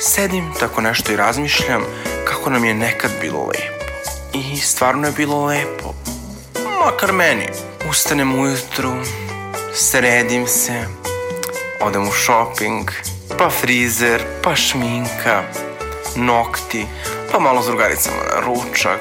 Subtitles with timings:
[0.00, 1.82] Sedim tako nešto i razmišljam
[2.24, 3.84] kako nam je nekad bilo lepo.
[4.32, 5.94] I stvarno je bilo lepo.
[6.84, 7.48] Makar meni.
[7.90, 8.92] Ustanem ujutru,
[9.74, 10.84] sredim se,
[11.80, 12.90] odem u shopping,
[13.38, 15.42] pa frizer, pa šminka,
[16.16, 16.86] nokti,
[17.32, 19.00] pa malo s drugaricama na ručak,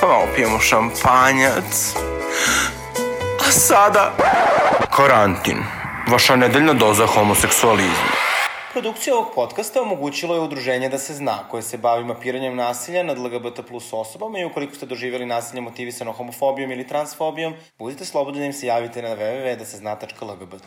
[0.00, 1.94] pa malo pijemo šampanjac.
[3.48, 4.12] A sada...
[4.96, 5.58] Karantin.
[6.08, 8.27] Vaša nedeljna doza homoseksualizma.
[8.72, 13.18] Produkcija ovog podcasta omogućilo je udruženje Da se zna, koje se bavi mapiranjem nasilja nad
[13.18, 18.46] LGBT plus osobama i ukoliko ste doživjeli nasilje motivisano homofobijom ili transfobijom, budite slobodni da
[18.46, 20.64] im se javite na www.dasezna.lgbt.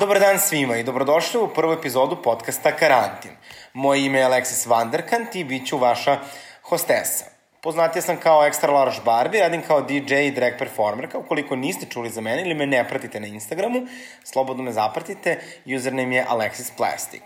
[0.00, 3.30] Dobar dan svima i dobrodošli u prvu epizodu podcasta Karantin.
[3.72, 6.18] Moje ime je Alexis Vanderkant i bit ću vaša
[6.62, 7.39] hostesa.
[7.62, 11.18] Poznatija sam kao Extra Large Barbie, radim kao DJ i drag performerka.
[11.18, 13.86] Ukoliko niste čuli za mene ili me ne pratite na Instagramu,
[14.24, 15.40] slobodno me zapratite,
[15.76, 17.22] username je Alexis Plastic.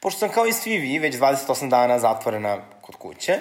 [0.00, 3.38] Pošto sam kao i svi vi već 28 dana zatvorena kod kuće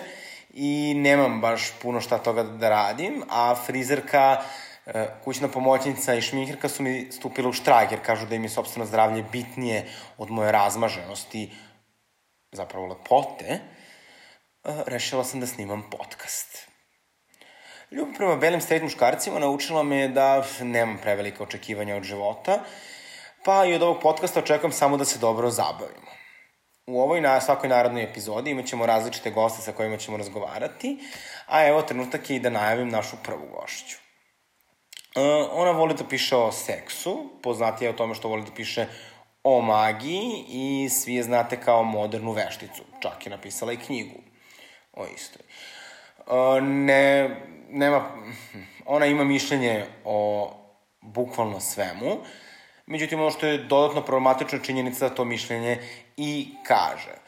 [0.54, 4.42] i nemam baš puno šta toga da radim, a frizerka,
[4.86, 8.50] e, kućna pomoćnica i šminkerka su mi stupile u štrajk jer kažu da im je
[8.50, 9.86] sobstveno zdravlje bitnije
[10.18, 11.52] od moje razmaženosti,
[12.52, 13.60] zapravo lepote,
[14.64, 16.68] rešila sam da snimam podcast.
[17.92, 22.60] Ljubav prema belim straight muškarcima naučila me da nemam prevelike očekivanja od života,
[23.46, 26.12] pa i od ovog podcasta očekujem samo da se dobro zabavimo.
[26.88, 30.98] U ovoj na svakoj narodnoj epizodi imat ćemo različite goste sa kojima ćemo razgovarati,
[31.48, 33.98] a evo trenutak je i da najavim našu prvu gošću.
[35.16, 38.88] Uh, ona voli da piše o seksu, poznatija je o tome što voli da piše
[39.44, 42.84] o magiji i svi je znate kao modernu vešticu.
[43.02, 44.23] Čak je napisala i knjigu
[44.94, 45.42] o istoj.
[46.62, 47.30] Ne,
[47.70, 48.10] nema,
[48.86, 50.52] ona ima mišljenje o
[51.02, 52.18] bukvalno svemu,
[52.86, 55.78] međutim ono što je dodatno problematično činjenica da to mišljenje
[56.18, 57.24] i kaže.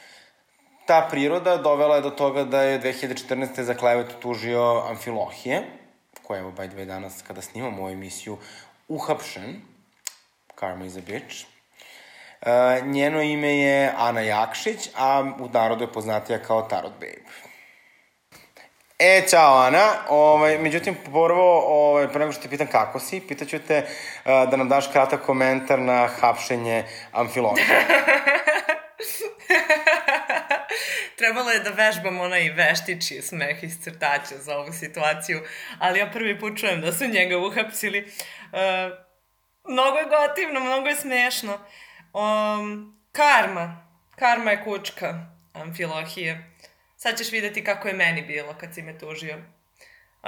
[0.86, 3.62] Ta priroda dovela je do toga da je 2014.
[3.62, 5.64] za klevetu tužio Amfilohije,
[6.24, 8.38] koja je, evo, by the way, danas, kada snimamo ovu emisiju,
[8.88, 9.62] uhapšen.
[10.56, 11.46] Karma is a bitch.
[12.42, 17.22] Uh, njeno ime je Ana Jakšić, a u narodu je poznatija kao Tarot Babe.
[19.00, 19.88] E, čao Ana.
[20.10, 23.90] Ovaj, međutim, prvo, ovaj, pre nego što te pitam kako si, pitaću te uh,
[24.50, 27.66] da nam daš kratak komentar na hapšenje Amfilohija.
[31.18, 35.42] Trebalo je da vežbam onaj veštići smeh iz crtača za ovu situaciju,
[35.80, 38.02] ali ja prvi put čujem da su njega uhapsili.
[38.02, 38.10] Uh,
[39.70, 41.58] mnogo je gotivno, mnogo je smešno.
[42.14, 43.88] Um, karma.
[44.16, 45.14] Karma je kučka
[45.54, 46.55] Amfilohije.
[46.98, 49.38] Sad ćeš videti kako je meni bilo kad si me tužio.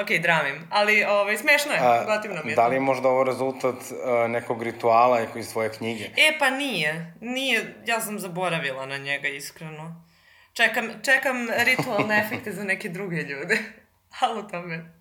[0.01, 2.55] Ok, dramim, ali ovaj, smešno je, A, gotivno mi je.
[2.55, 6.03] Da li je možda ovo rezultat uh, nekog rituala iz tvoje knjige?
[6.03, 7.13] E, pa nije.
[7.21, 10.05] Nije, ja sam zaboravila na njega, iskreno.
[10.53, 13.57] Čekam, čekam ritualne efekte za neke druge ljude.
[14.21, 14.91] Ali u tome,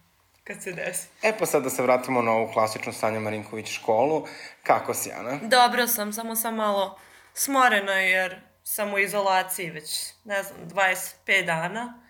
[0.45, 1.09] kad se desi.
[1.23, 4.27] E, pa sad da se vratimo na ovu klasičnu Sanja Marinković školu.
[4.63, 5.39] Kako si, Ana?
[5.43, 6.99] Dobro sam, samo sam malo
[7.35, 12.03] smorena jer sam u izolaciji već, ne znam, 25 dana.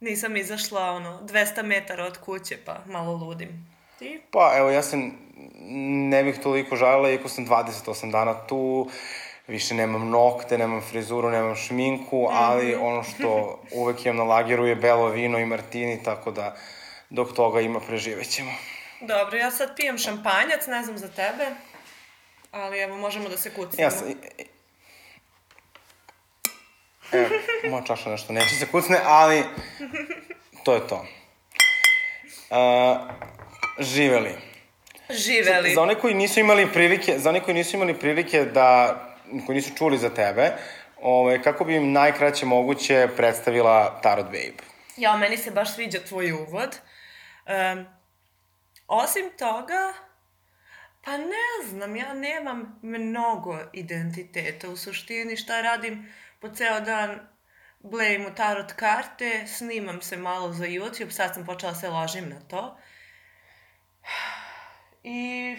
[0.00, 3.70] Nisam izašla, ono, 200 metara od kuće, pa malo ludim.
[3.98, 4.20] Ti?
[4.30, 4.96] Pa, evo, ja se
[6.10, 8.90] ne bih toliko žalila, iako sam 28 dana tu,
[9.46, 12.38] više nemam nokte, nemam frizuru, nemam šminku, mm -hmm.
[12.38, 13.28] ali ono što
[13.80, 16.56] uvek imam na lageru je belo vino i martini, tako da
[17.10, 18.52] dok toga ima preživećemo.
[19.00, 21.46] Dobro, ja sad pijem šampanjac, ne znam za tebe,
[22.50, 23.82] ali evo, možemo da se kucimo.
[23.82, 24.08] Ja sam,
[27.12, 27.28] E,
[27.70, 29.42] moja čaša nešto neće se kucne, ali
[30.64, 31.06] to je to.
[32.50, 33.10] Uh,
[33.78, 34.34] živeli.
[35.10, 35.68] Živeli.
[35.68, 39.00] Za, za one koji nisu imali prilike, za one koji nisu imali prilike da,
[39.46, 40.52] koji nisu čuli za tebe,
[41.02, 44.62] ovaj, kako bi im najkraće moguće predstavila Tarot Babe?
[44.96, 46.78] Ja, meni se baš sviđa tvoj uvod.
[47.46, 47.86] Um,
[48.88, 49.92] osim toga,
[51.04, 57.28] pa ne znam, ja nemam mnogo identiteta u suštini, šta radim po ceo dan
[57.78, 62.28] blejim u tarot karte, snimam se malo za YouTube, sad sam počela da se ložim
[62.28, 62.78] na to.
[65.02, 65.56] I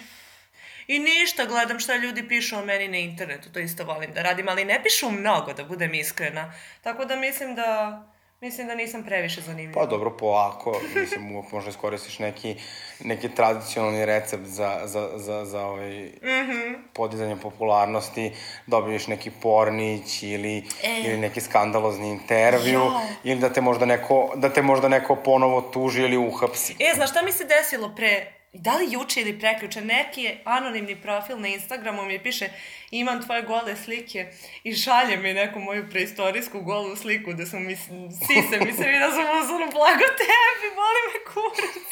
[0.88, 4.50] I ništa, gledam šta ljudi pišu o meni na internetu, to isto volim da radim,
[4.50, 6.54] ali ne pišu mnogo, da budem iskrena.
[6.82, 8.02] Tako da mislim da
[8.42, 9.82] Mislim da nisam previše zanimljiva.
[9.82, 10.82] Pa dobro, polako.
[10.96, 12.56] Mislim, uvijek možda iskoristiš neki,
[13.00, 16.76] neki tradicionalni recept za, za, za, za ovaj mm -hmm.
[16.94, 18.32] podizanje popularnosti,
[18.68, 21.02] dobiješ neki pornić ili, e.
[21.06, 23.02] ili neki skandalozni intervju, jo.
[23.24, 26.76] ili da te, možda neko, da te možda neko ponovo tuži ili uhapsi.
[26.80, 30.96] E, znaš šta mi se desilo pre da li juče ili preključe, neki je anonimni
[30.96, 32.50] profil na Instagramu mi piše
[32.92, 34.28] imam tvoje gole slike
[34.64, 39.12] i šalje mi neku moju preistorijsku golu sliku da su mi sise, mi se vidio
[39.12, 41.88] sam uzmano blago tebi, boli me kurac.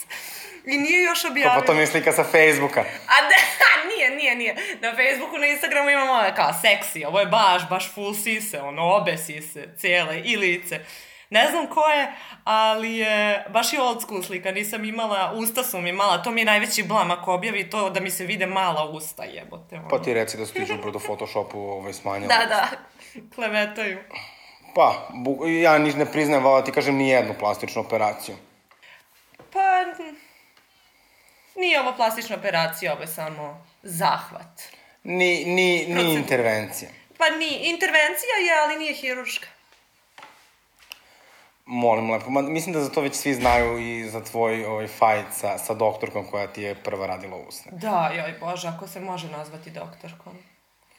[0.66, 1.60] I nije još objavio.
[1.60, 2.80] Pa to mi je slika sa Facebooka.
[3.07, 3.38] A ne,
[3.96, 4.56] nije, nije, nije.
[4.81, 8.81] Na Facebooku, na Instagramu imamo ove kao seksi, ovo je baš, baš full sise, ono,
[8.84, 10.80] obe sise, cijele i lice.
[11.30, 12.13] Ne znam ko je,
[12.44, 16.42] ali je baš i old school slika, nisam imala, usta su mi mala, to mi
[16.42, 19.75] je najveći blam ako objavi to da mi se vide mala usta, jebote.
[19.75, 19.88] Ono.
[19.88, 22.36] Pa ti reci da su ti žubro do Photoshopu ovaj, smanjila.
[22.36, 22.69] Da, da,
[23.36, 24.00] klevetaju.
[24.75, 28.36] Pa, bu, ja ni ne priznajem, vala ti kažem, ni jednu plastičnu operaciju.
[29.54, 29.60] Pa,
[31.56, 34.62] nije ovo plastična operacija, ovo je samo zahvat.
[35.04, 36.89] Ni, ni, ni intervencija.
[37.18, 39.48] Pa ni, intervencija je, ali nije hiruška.
[41.66, 45.26] Molim lepo, Ma, mislim da za to već svi znaju i za tvoj ovaj, fajt
[45.32, 47.72] sa, sa doktorkom koja ti je prva radila usne.
[47.76, 50.34] Da, joj bože, ako se može nazvati doktorkom.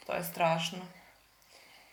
[0.06, 0.78] To je strašno.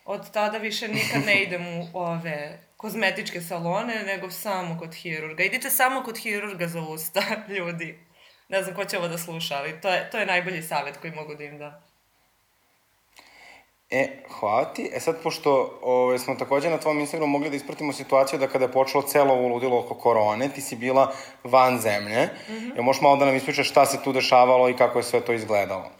[0.06, 5.44] Od tada više nikad ne idem u ove kozmetičke salone, nego samo kod hirurga.
[5.44, 7.22] Idite samo kod hirurga za usta,
[7.58, 8.00] ljudi.
[8.50, 11.14] Ne znam ko će ovo da sluša, ali to je, to je najbolji savjet koji
[11.14, 11.81] mogu da im da.
[13.95, 14.90] E, hvala ti.
[14.94, 18.66] E sad, pošto ove, smo takođe na tvom Instagramu mogli da ispratimo situaciju da kada
[18.66, 21.13] je počelo celo ovo ludilo oko korone, ti si bila
[21.44, 22.25] van zemlje.
[22.25, 22.78] Mm -hmm.
[22.78, 25.34] Ja možeš malo da nam ispričaš šta se tu dešavalo i kako je sve to
[25.34, 25.92] izgledalo?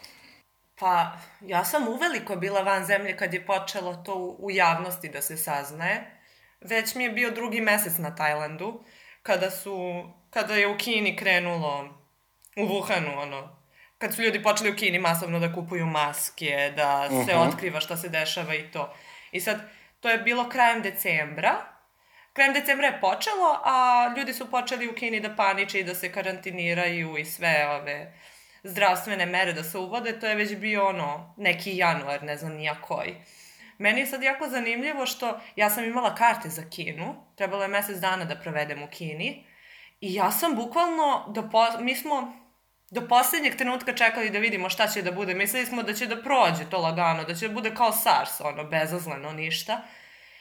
[0.80, 1.12] Pa,
[1.42, 5.38] ja sam uveliko bila van zemlje kad je počelo to u, u javnosti da se
[5.38, 6.20] saznaje.
[6.62, 8.84] Već mi je bio drugi mesec na Tajlandu,
[9.24, 11.86] kada su, kada je u Kini krenulo,
[12.58, 13.63] u Wuhanu, ono,
[14.04, 17.30] kad su ljudi počeli u Kini masovno da kupuju maske, da se uh mhm.
[17.30, 17.48] -huh.
[17.48, 18.94] otkriva šta se dešava i to.
[19.32, 19.62] I sad,
[20.00, 21.52] to je bilo krajem decembra.
[22.34, 26.12] Krajem decembra je počelo, a ljudi su počeli u Kini da paniče i da se
[26.12, 28.14] karantiniraju i sve ove
[28.64, 30.20] zdravstvene mere da se uvode.
[30.20, 33.16] To je već bio ono, neki januar, ne znam nija koji.
[33.78, 37.98] Meni je sad jako zanimljivo što ja sam imala karte za Kinu, trebalo je mesec
[37.98, 39.46] dana da provedem u Kini,
[40.02, 42.43] i ja sam bukvalno, do po, mi smo
[42.94, 45.34] do poslednjeg trenutka čekali da vidimo šta će da bude.
[45.34, 48.64] Mislili smo da će da prođe to lagano, da će da bude kao SARS, ono,
[48.64, 49.82] bezazleno, ništa.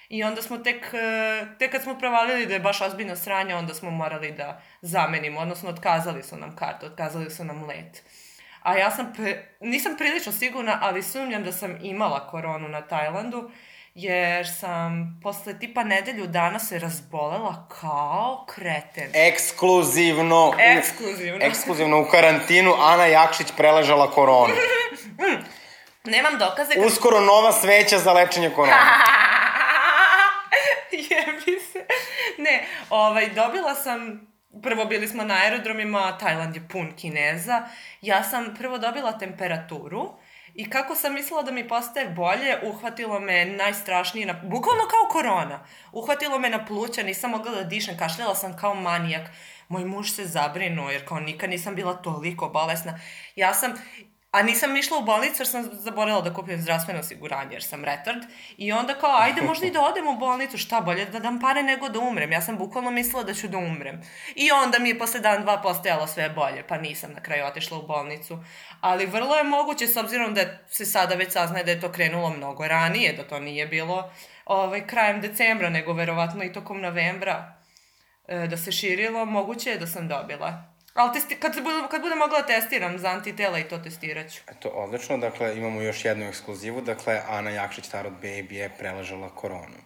[0.08, 3.74] I onda smo tek, e, tek kad smo provalili da je baš ozbiljno sranje, onda
[3.74, 8.02] smo morali da zamenimo, odnosno otkazali su nam kartu, otkazali su nam let.
[8.62, 13.50] A ja sam, pre, nisam prilično sigurna, ali sumnjam da sam imala koronu na Tajlandu,
[13.94, 19.10] jer sam posle tipa nedelju dana se razbolela kao kreten.
[19.14, 20.54] Ekskluzivno.
[20.58, 21.44] Ekskluzivno.
[21.44, 24.54] U, ekskluzivno u karantinu Ana Jakšić preležala koronu.
[26.04, 26.74] Nemam dokaze.
[26.74, 26.84] Kad...
[26.84, 28.76] Uskoro nova sveća za lečenje korona.
[31.10, 31.86] Jebi se.
[32.38, 37.62] Ne, ovaj, dobila sam prvo bili smo na aerodromima, Tajland je pun Kineza.
[38.00, 40.12] Ja sam prvo dobila temperaturu
[40.54, 45.64] I kako sam mislila da mi postaje bolje, uhvatilo me najstrašnije, na, bukvalno kao korona.
[45.92, 49.30] Uhvatilo me na pluća, nisam mogla da dišem, kašljala sam kao manijak.
[49.68, 52.98] Moj muž se zabrinuo, jer kao nikad nisam bila toliko bolesna.
[53.36, 53.72] Ja sam,
[54.32, 58.22] A nisam išla u bolnicu jer sam zaboravila da kupim zdravstveno osiguranje jer sam retard.
[58.56, 61.62] I onda kao, ajde možda i da odem u bolnicu, šta bolje da dam pare
[61.62, 62.32] nego da umrem.
[62.32, 64.00] Ja sam bukvalno mislila da ću da umrem.
[64.34, 67.78] I onda mi je posle dan dva postojalo sve bolje, pa nisam na kraju otišla
[67.78, 68.38] u bolnicu.
[68.80, 72.30] Ali vrlo je moguće, s obzirom da se sada već saznaje da je to krenulo
[72.30, 74.10] mnogo ranije, da to nije bilo
[74.44, 77.54] ovaj, krajem decembra, nego verovatno i tokom novembra
[78.28, 80.71] e, da se širilo, moguće je da sam dobila.
[80.94, 84.30] Ali testi, kad, se bude, kad bude mogla da testiram za antitela i to testirat
[84.30, 84.40] ću.
[84.50, 85.18] Eto, odlično.
[85.18, 86.80] Dakle, imamo još jednu ekskluzivu.
[86.80, 89.78] Dakle, Ana Jakšić, Tarot Baby, je preležala koronu.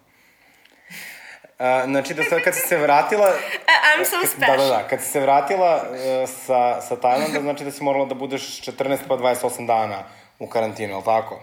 [1.58, 3.26] Uh, znači, da sad, kad si se vratila...
[3.96, 4.56] I'm so special.
[4.56, 4.88] Da, da, da.
[4.88, 8.98] Kad si se vratila uh, sa, sa Tajlanda, znači da si morala da budeš 14
[9.08, 10.02] pa 28 dana
[10.38, 11.34] u karantinu, je li tako?
[11.34, 11.40] Uh,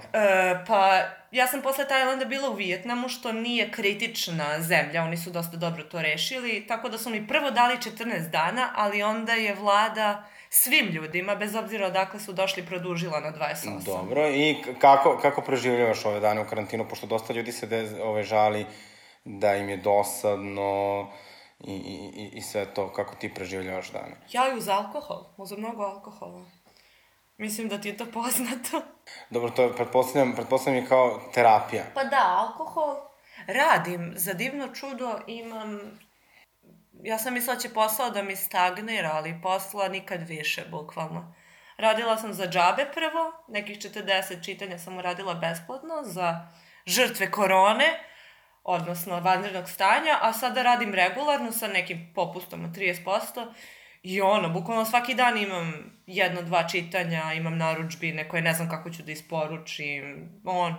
[0.68, 1.02] pa,
[1.34, 5.84] ja sam posle Tajlanda bila u Vijetnamu, što nije kritična zemlja, oni su dosta dobro
[5.84, 10.86] to rešili, tako da su mi prvo dali 14 dana, ali onda je vlada svim
[10.86, 13.84] ljudima, bez obzira odakle su došli, produžila na 28.
[13.86, 18.24] Dobro, i kako, kako preživljavaš ove dane u karantinu, pošto dosta ljudi se de, ove
[18.24, 18.66] žali
[19.26, 21.08] da im je dosadno
[21.60, 24.18] i, i, i sve to, kako ti preživljavaš dane?
[24.32, 26.46] Ja uz alkohol, uz mnogo alkohola.
[27.38, 28.82] Mislim da ti je to poznato.
[29.30, 31.84] Dobro, to je, pretpostavljam, pretpostavljam je kao terapija.
[31.94, 32.96] Pa da, alkohol
[33.48, 34.14] radim.
[34.16, 35.80] Za divno čudo imam...
[37.04, 41.36] Ja sam mislila da će posao da mi stagnira, ali posla nikad više, bukvalno.
[41.78, 46.48] Radila sam za džabe prvo, nekih 40 čitanja sam uradila besplatno za
[46.86, 48.00] žrtve korone,
[48.64, 53.54] odnosno vanrednog stanja, a sada radim regularno sa nekim popustom od 30%,
[54.04, 55.74] I ono, bukvalno svaki dan imam
[56.08, 60.76] jedno, dva čitanja, imam naručbine koje ne znam kako ću da isporučim, on,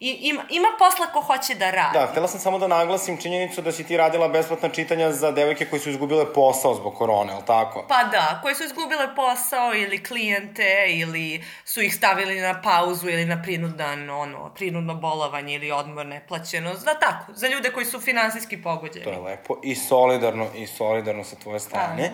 [0.00, 1.98] I, ima, ima posla ko hoće da radi.
[1.98, 5.66] Da, htela sam samo da naglasim činjenicu da si ti radila besplatna čitanja za devojke
[5.66, 7.84] koji su izgubile posao zbog korone, ali tako?
[7.88, 13.24] Pa da, koji su izgubile posao ili klijente ili su ih stavili na pauzu ili
[13.24, 16.74] na prinudan, ono, prinudno bolovanje ili odmor neplaćeno.
[16.74, 19.04] Za tako, za ljude koji su finansijski pogođeni.
[19.04, 22.10] To je lepo i solidarno, i solidarno sa tvoje strane.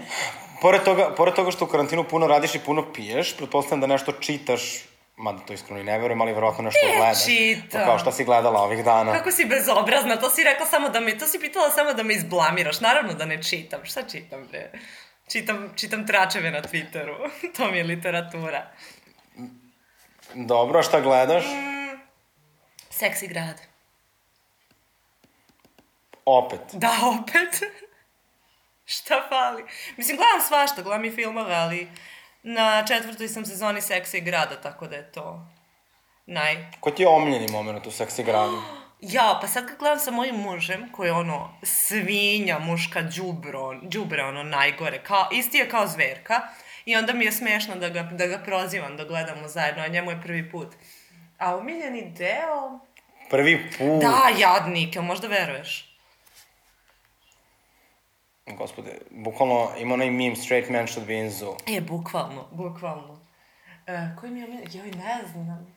[0.63, 4.13] Pored toga, pored toga što u karantinu puno radiš i puno piješ, pretpostavljam da nešto
[4.13, 4.85] čitaš
[5.17, 7.25] mada to iskreno i ne verujem, ali verovatno nešto Ne gledaš.
[7.25, 7.81] čitam.
[7.81, 9.13] Pa kao šta si gledala ovih dana?
[9.13, 12.15] Kako si bezobrazna, to si rekla samo da me, to si pitala samo da me
[12.15, 12.81] izblamiraš.
[12.81, 14.71] Naravno da ne čitam, šta čitam bre?
[15.29, 17.15] Čitam, čitam tračeve na Twitteru,
[17.57, 18.71] to mi je literatura.
[20.35, 21.45] Dobro, a šta gledaš?
[22.91, 23.61] Seksi grad.
[26.25, 26.61] Opet.
[26.73, 26.91] Da,
[27.21, 27.63] opet.
[28.95, 29.65] šta fali?
[29.97, 31.89] Mislim, gledam svašta, gledam i filmove, ali
[32.45, 35.47] na četvrtoj sam sezoni Seksa i grada, tako da je to
[36.27, 36.57] naj...
[36.81, 38.63] Ko ti je omiljeni moment u seksi gradu?
[39.01, 44.25] Ja, pa sad kad gledam sa mojim mužem, koji je ono svinja, muška, džubro, džubre,
[44.25, 46.41] ono najgore, kao, isti je kao zverka,
[46.85, 50.11] i onda mi je smešno da ga, da ga prozivam, da gledamo zajedno, a njemu
[50.11, 50.69] je prvi put.
[51.39, 52.79] A omiljeni deo...
[53.31, 54.03] Prvi put.
[54.03, 55.94] Da, jadnik, jel možda veruješ?
[58.47, 61.57] Gospode, bukvalno ima onaj meme straight man should be in zoo.
[61.67, 63.21] E, bukvalno, bukvalno.
[63.87, 64.77] E, koji mi je omiljeni?
[64.79, 65.77] Joj, ne znam.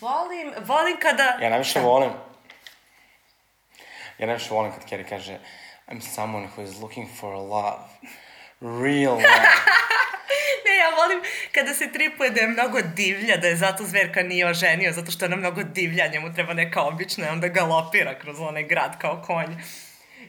[0.00, 1.38] Volim, volim kada...
[1.40, 2.10] Ja najviše volim...
[4.18, 5.38] Ja najviše volim kad Carrie kaže
[5.88, 7.84] I'm someone who is looking for love.
[8.60, 9.24] Real love.
[10.66, 14.46] Ne, ja volim kada se tripuje da je mnogo divlja, da je zato zverka nije
[14.46, 18.40] oženio, zato što je ona mnogo divlja, njemu treba neka obična i onda galopira kroz
[18.40, 19.56] onaj grad kao konj.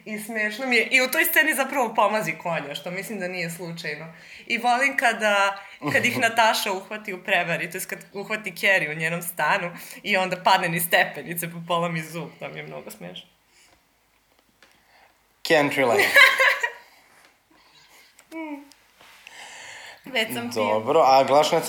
[0.06, 3.50] I smešno mi je, i u toj sceni zapravo pomazi konja, što mislim da nije
[3.50, 4.14] slučajno.
[4.46, 9.00] I volim kada, kad ih Nataša uhvati u prevari, to je kad uhvati Kerry u
[9.00, 9.72] njenom stanu
[10.04, 13.28] i onda padne ni stepenice po pola mi zub, to mi je mnogo smešno.
[15.44, 16.04] Can't relate.
[20.06, 20.50] Već sam.
[20.50, 21.24] Dobro, a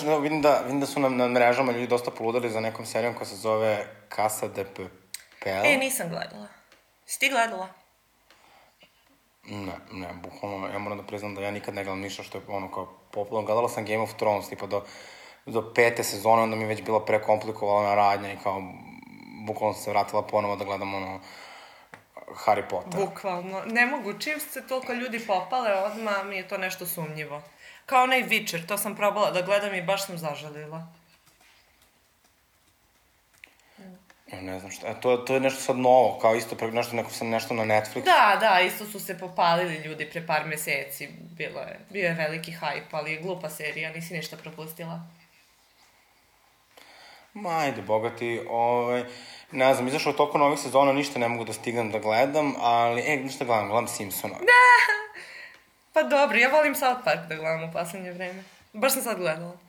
[0.05, 3.13] ne, vidim, da, vidim da su na, na mrežama ljudi dosta poludali za nekom serijom
[3.13, 5.65] koja se zove Casa de Papel.
[5.65, 6.47] E, nisam gledala.
[7.05, 7.86] Si ti gledala?
[9.47, 12.43] Ne, ne, bukvalno, ja moram da priznam da ja nikad ne gledam ništa što je
[12.47, 13.45] ono kao popularno.
[13.45, 14.83] Gledala sam Game of Thrones, tipa do,
[15.45, 18.63] do pete sezone, onda mi je već bila prekomplikovana radnja i kao,
[19.45, 21.19] bukvalno sam se vratila ponovo da gledam ono,
[22.45, 23.05] Harry Potter.
[23.05, 23.61] Bukvalno.
[23.65, 27.41] Ne mogu, čim se toliko ljudi popale, odmah mi je to nešto sumnjivo.
[27.85, 30.87] Kao onaj Witcher, to sam probala da gledam i baš sam zažalila.
[33.77, 33.85] Ja
[34.31, 37.11] ne znam šta, e, to, to je nešto sad novo, kao isto pre, nešto, neko
[37.11, 38.03] sam nešto na Netflixu.
[38.03, 41.09] Da, da, isto su se popalili ljudi pre par meseci.
[41.37, 45.01] Bilo je, bio je veliki hype, ali je glupa serija, nisi ništa propustila.
[47.33, 49.03] Ma, ajde, bogati, ovaj,
[49.51, 53.03] ne znam, izašao je toliko novih sezona, ništa ne mogu da stignem da gledam, ali,
[53.05, 54.35] e, ništa gledam, gledam Simpsona.
[54.51, 54.67] Da!
[55.93, 58.43] Pa dobro, ja volim South Park da gledam u poslednje vreme.
[58.73, 59.66] Baš sam sad gledala.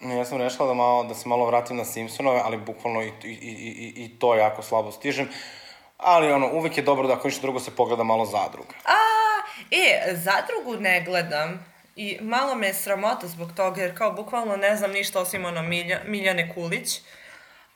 [0.00, 3.28] Ja sam rešila da, malo, da se malo vratim na Simpsonove, ali bukvalno i, i,
[3.28, 5.28] i, i to jako slabo stižem.
[5.96, 8.74] Ali ono, uvek je dobro da ako ništa drugo se pogleda malo zadruga.
[8.84, 8.96] A,
[9.70, 11.66] e, zadrugu ne gledam.
[11.96, 15.62] I malo me je sramota zbog toga, jer kao bukvalno ne znam ništa osim ono
[15.62, 17.00] Milja, Miljane Kulić.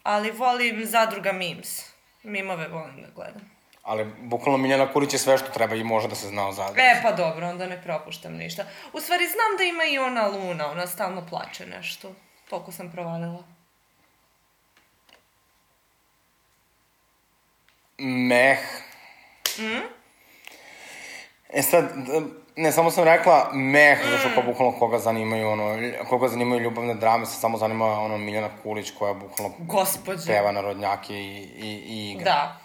[0.02, 1.92] Ali volim zadruga memes.
[2.22, 3.53] Mimove volim da gledam.
[3.84, 6.80] Ali bukvalno Miljana Kurić je sve što treba i može da se zna o zadruzi.
[6.80, 8.64] E, pa dobro, onda ne propuštam ništa.
[8.92, 12.12] U stvari, znam da ima i ona Luna, ona stalno plače nešto.
[12.50, 13.42] Toliko sam provalila.
[17.98, 18.58] Meh.
[19.58, 19.82] Mm?
[21.52, 21.84] E sad,
[22.56, 24.10] ne, samo sam rekla meh, mm.
[24.10, 28.18] zato što kao bukvalno koga zanimaju, ono, koga zanimaju ljubavne drame, se samo zanima ono
[28.18, 30.26] Miljana Kulić koja bukvalno Gospodje.
[30.26, 32.24] peva narodnjake i, i, i igra.
[32.24, 32.63] Da.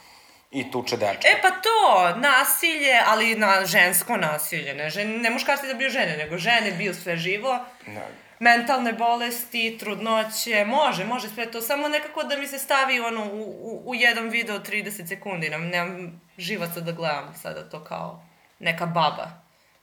[0.52, 1.28] I tuče dečka.
[1.28, 6.18] E pa to, nasilje, ali na žensko nasilje, ne, žen, ne muškarci da biju žene,
[6.18, 7.60] nego žene biju sve živo.
[7.86, 8.02] Da.
[8.40, 13.42] Mentalne bolesti, trudnoće, može, može sve to, samo nekako da mi se stavi ono u,
[13.42, 18.24] u, u jedan video 30 sekundi, nam, nemam živaca da gledam sada to kao
[18.60, 19.28] neka baba,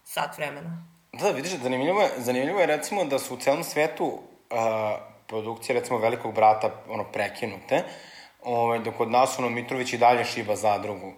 [0.05, 0.87] sat vremena.
[1.13, 4.19] Da, vidiš, zanimljivo je, zanimljivo je recimo da su u celom svetu uh,
[5.27, 7.83] produkcije recimo Velikog brata ono prekinute,
[8.47, 11.13] ovaj, dok kod nas ono Mitrović i dalje šiba zadrugu.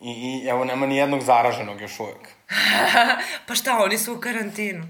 [0.00, 2.28] I, I evo nema ni jednog zaraženog još uvek.
[3.46, 4.84] pa šta, oni su u karantinu.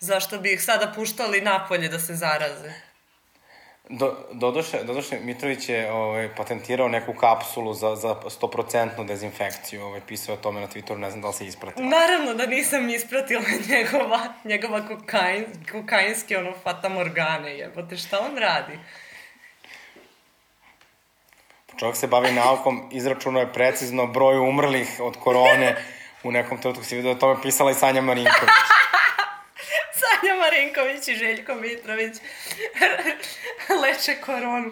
[0.00, 2.72] Zašto bi ih sada puštali napolje da se zaraze?
[3.88, 9.82] Do, doduše, doduše, Mitrović je ovaj, patentirao neku kapsulu za, za 100% dezinfekciju.
[9.82, 11.88] Ovaj, pisao o tome na Twitteru, ne znam da li se ispratila.
[11.88, 18.78] Naravno da nisam ispratila njegova, njegova kokain, kokainske ono fatamorgane, jebote, šta on radi?
[21.78, 25.76] Čovjek se bavi naukom, izračunao je precizno broj umrlih od korone.
[26.22, 28.50] U nekom trenutku si vidio da tome pisala i Sanja Marinković.
[30.00, 32.16] Sanja Marinković i Željko Mitrović
[33.82, 34.70] leče koronu.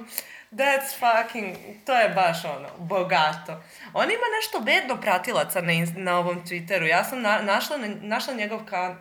[0.53, 1.57] That's fucking,
[1.87, 3.63] to je baš ono, bogato.
[3.93, 6.87] On ima nešto bedno pratilaca na, na ovom Twitteru.
[6.87, 8.97] Ja sam na, našla, našla njegov ka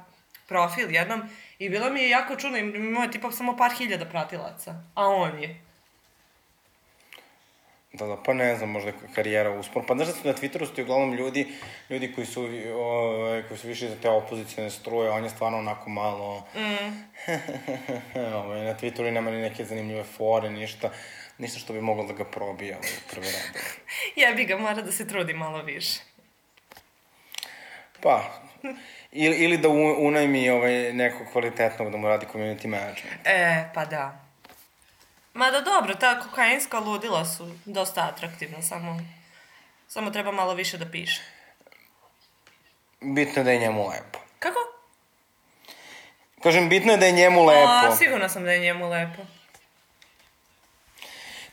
[0.47, 1.21] profil jednom
[1.59, 5.39] i bilo mi je jako čudno, imao je tipa samo par hiljada pratilaca, a on
[5.39, 5.70] je.
[7.93, 9.83] Da, da, pa ne znam, možda karijera uspor.
[9.87, 11.47] Pa znaš da su na Twitteru su ti uglavnom ljudi,
[11.89, 12.43] ljudi koji su,
[12.73, 16.47] o, ovaj, koji su više za te opozicijne struje, on je stvarno onako malo...
[16.55, 16.59] Mm.
[18.15, 20.89] ove, ovaj, na Twitteru nema ni neke zanimljive fore, ništa,
[21.37, 23.63] ništa što bi moglo da ga probija u prvi rad.
[24.21, 25.99] Jebi ga, mora da se trudi malo više.
[28.01, 28.41] Pa,
[29.11, 29.69] ili, ili da
[29.99, 33.25] unajmi ovaj, nekog kvalitetnog da mu radi community management.
[33.25, 34.20] E, pa da.
[35.33, 38.99] Mada dobro, ta kokainska ludila su dosta atraktivna, samo,
[39.87, 41.21] samo treba malo više da piše.
[43.01, 44.19] Bitno da je njemu lepo.
[44.39, 44.59] Kako?
[46.43, 47.69] Kažem, bitno je da je njemu lepo.
[47.69, 49.21] A, sigurno sam da je njemu lepo.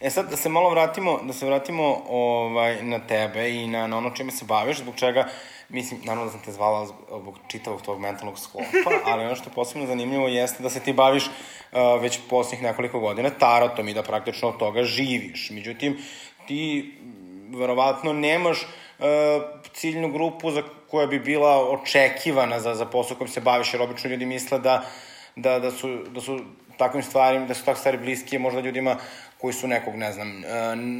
[0.00, 3.97] E sad, da se malo vratimo, da se vratimo ovaj, na tebe i na, na
[3.99, 5.28] ono čime se baviš, zbog čega
[5.69, 6.87] Mislim, naravno da sam te zvala
[7.21, 10.93] zbog čitavog tog mentalnog sklopa, ali ono što je posebno zanimljivo jeste da se ti
[10.93, 15.51] baviš uh, već posljednjih nekoliko godina tarotom i da praktično od toga živiš.
[15.51, 15.99] Međutim,
[16.47, 16.95] ti
[17.49, 19.07] verovatno nemaš uh,
[19.73, 24.11] ciljnu grupu za koja bi bila očekivana za, za posao kojim se baviš, jer obično
[24.11, 24.85] ljudi misle da,
[25.37, 26.41] da, da, su, da su
[26.77, 28.97] takvim stvarima, da su takve stvari bliske možda ljudima
[29.39, 30.45] koji su nekog, ne znam, uh,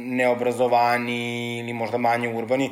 [0.05, 2.69] neobrazovani ili možda manje urbani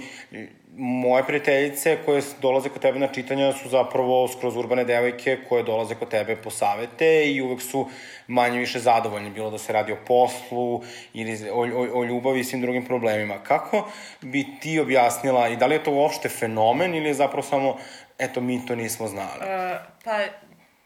[0.77, 5.95] moje prijateljice koje dolaze kod tebe na čitanja su zapravo skroz urbane devojke koje dolaze
[5.95, 7.89] kod tebe po savete i uvek su
[8.27, 12.43] manje više zadovoljni, bilo da se radi o poslu ili o, o, o ljubavi i
[12.43, 13.43] svim drugim problemima.
[13.43, 13.91] Kako
[14.21, 17.77] bi ti objasnila i da li je to uopšte fenomen ili je zapravo samo,
[18.19, 19.39] eto, mi to nismo znali?
[19.39, 20.19] Uh, pa,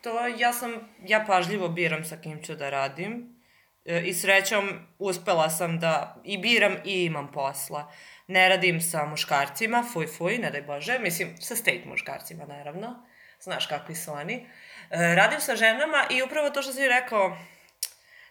[0.01, 0.73] to ja sam,
[1.07, 3.35] ja pažljivo biram sa kim ću da radim
[3.85, 7.91] e, i srećom uspela sam da i biram i imam posla.
[8.31, 12.91] Ne radim sa muškarcima, fuj fuj, ne daj Bože, mislim sa state muškarcima naravno,
[13.39, 14.35] znaš kakvi su oni.
[14.35, 17.37] E, radim sa ženama i upravo to što si rekao,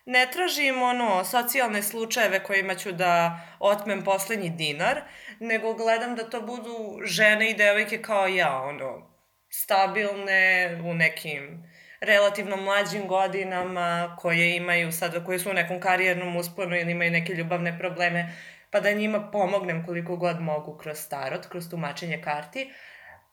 [0.07, 5.03] ne tražim ono socijalne slučajeve kojima ću da otmem poslednji dinar,
[5.41, 9.11] nego gledam da to budu žene i devojke kao ja, ono,
[9.51, 16.77] stabilne u nekim relativno mlađim godinama, koje imaju sad, koje su u nekom karijernom usponu
[16.77, 18.33] ili imaju neke ljubavne probleme,
[18.71, 22.73] pa da njima pomognem koliko god mogu kroz tarot, kroz tumačenje karti.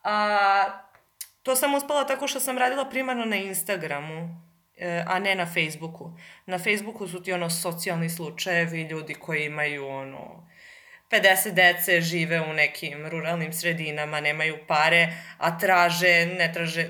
[0.04, 0.66] A,
[1.44, 4.30] to sam uspela tako što sam radila primarno na Instagramu,
[4.78, 6.18] e, a ne na Facebooku.
[6.46, 10.48] Na Facebooku su ti ono socijalni slučajevi, ljudi koji imaju ono
[11.12, 16.88] 50 dece žive u nekim ruralnim sredinama, nemaju pare, a traže, ne traže,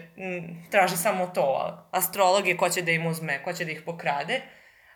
[0.72, 1.78] traže samo to.
[1.92, 4.42] Astrolog je ko će da im uzme, ko će da ih pokrade.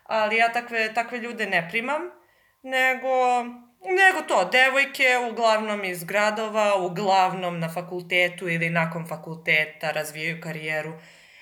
[0.04, 2.21] Ali ja takve, takve ljude ne primam
[2.62, 3.44] nego,
[3.84, 10.92] nego to, devojke uglavnom iz gradova, uglavnom na fakultetu ili nakon fakulteta razvijaju karijeru.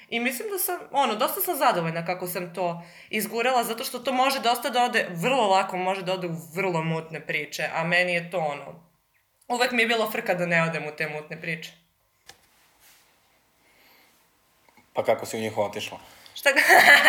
[0.09, 4.13] I mislim da sam, ono, dosta sam zadovoljna kako sam to izgurala, zato što to
[4.13, 8.13] može dosta da ode, vrlo lako može da ode u vrlo mutne priče, a meni
[8.13, 8.91] je to ono,
[9.49, 11.71] uvek mi je bilo frka da ne odem u te mutne priče.
[14.93, 15.99] Pa kako si u njih otišla?
[16.35, 16.51] Šta?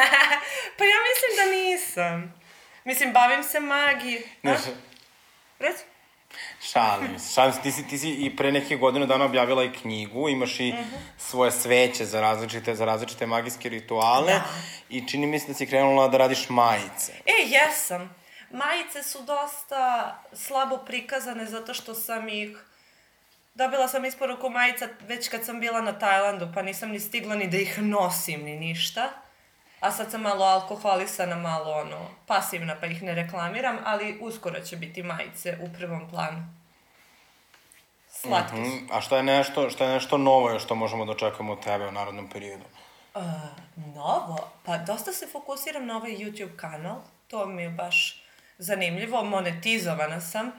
[0.78, 2.41] pa ja mislim da nisam.
[2.84, 4.24] Mislim, bavim se magijom.
[4.44, 4.58] Ne,
[5.60, 5.84] Reci.
[6.62, 7.62] Šalim se, šalim se.
[7.62, 10.80] Ti si, ti si i pre nekih godina dana objavila i knjigu, imaš i uh
[10.80, 10.90] mhm.
[10.90, 11.00] -huh.
[11.18, 14.44] svoje sveće za različite, za različite magijske rituale da.
[14.90, 17.14] i čini mi se da si krenula da radiš majice.
[17.26, 18.16] E, jesam.
[18.52, 22.58] Majice su dosta slabo prikazane zato što sam ih
[23.54, 27.48] Dobila sam isporuku majica već kad sam bila na Tajlandu, pa nisam ni stigla ni
[27.48, 29.10] da ih nosim, ni ništa
[29.82, 34.76] a sad sam malo alkoholisana, malo ono, pasivna pa ih ne reklamiram, ali uskoro će
[34.76, 36.44] biti majice u prvom planu.
[38.10, 38.88] Slatke mm -hmm.
[38.92, 41.92] A šta je nešto, šta je nešto novo što možemo da očekamo od tebe u
[41.92, 42.64] narodnom periodu?
[43.16, 43.24] Uh,
[43.96, 44.50] novo?
[44.66, 46.96] Pa dosta se fokusiram na ovaj YouTube kanal,
[47.28, 48.24] to mi je baš
[48.58, 50.52] zanimljivo, monetizovana sam,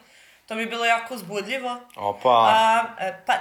[0.47, 1.81] to mi je bilo jako uzbudljivo.
[1.97, 2.47] Opa!
[2.49, 3.35] A, e, pa,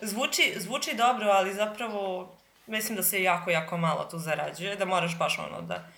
[0.00, 2.32] zvuči, zvuči dobro, ali zapravo
[2.72, 5.88] mislim da se jako, jako malo tu zarađuje, da moraš baš ono da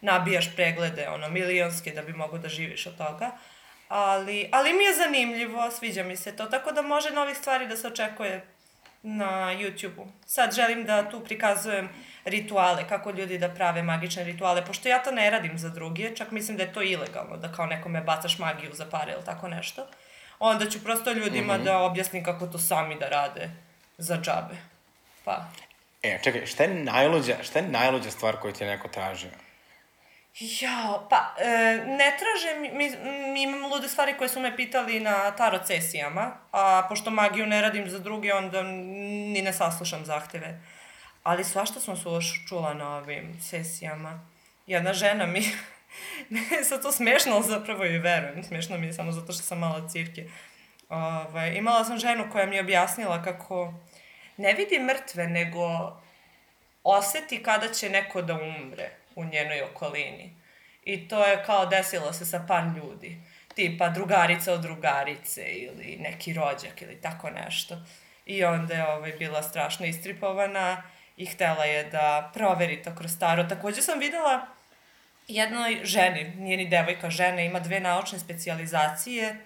[0.00, 3.30] nabijaš preglede, ono, milionske da bi mogo da živiš od toga.
[3.88, 7.76] Ali, ali mi je zanimljivo, sviđa mi se to, tako da može novih stvari da
[7.76, 8.46] se očekuje
[9.02, 10.06] na YouTube-u.
[10.26, 11.88] Sad želim da tu prikazujem
[12.24, 16.30] rituale, kako ljudi da prave magične rituale, pošto ja to ne radim za druge, čak
[16.30, 19.86] mislim da je to ilegalno, da kao nekome bacaš magiju za pare ili tako nešto.
[20.38, 21.64] Onda ću prosto ljudima mm -hmm.
[21.64, 23.50] da objasnim kako to sami da rade
[23.98, 24.56] za džabe.
[25.24, 25.44] Pa.
[26.02, 29.30] E, čekaj, šta je najluđa, šta je najluđa stvar koju ti je neko tražio?
[30.40, 31.48] Jao, pa, e,
[31.86, 32.90] ne traže, mi,
[33.32, 37.62] mi imam lude stvari koje su me pitali na tarot sesijama, a pošto magiju ne
[37.62, 40.60] radim za druge, onda ni ne saslušam zahteve.
[41.22, 44.20] Ali svašta sam sluš, čula na ovim sesijama.
[44.66, 45.42] Jedna žena mi,
[46.68, 49.88] sad to smešno, ali zapravo i verujem, smešno mi je samo zato što sam mala
[49.88, 50.28] cirke.
[50.88, 53.74] Ove, ovaj, imala sam ženu koja mi je objasnila kako
[54.36, 55.96] ne vidi mrtve, nego
[56.84, 60.36] oseti kada će neko da umre u njenoj okolini.
[60.84, 63.16] I to je kao desilo se sa par ljudi.
[63.54, 67.76] Tipa drugarica od drugarice ili neki rođak ili tako nešto.
[68.26, 70.82] I onda je ovaj, bila strašno istripovana
[71.16, 73.44] i htela je da proveri to kroz staro.
[73.44, 74.46] Takođe sam videla
[75.28, 79.45] jednoj ženi, nije ni devojka, žena, ima dve naučne specializacije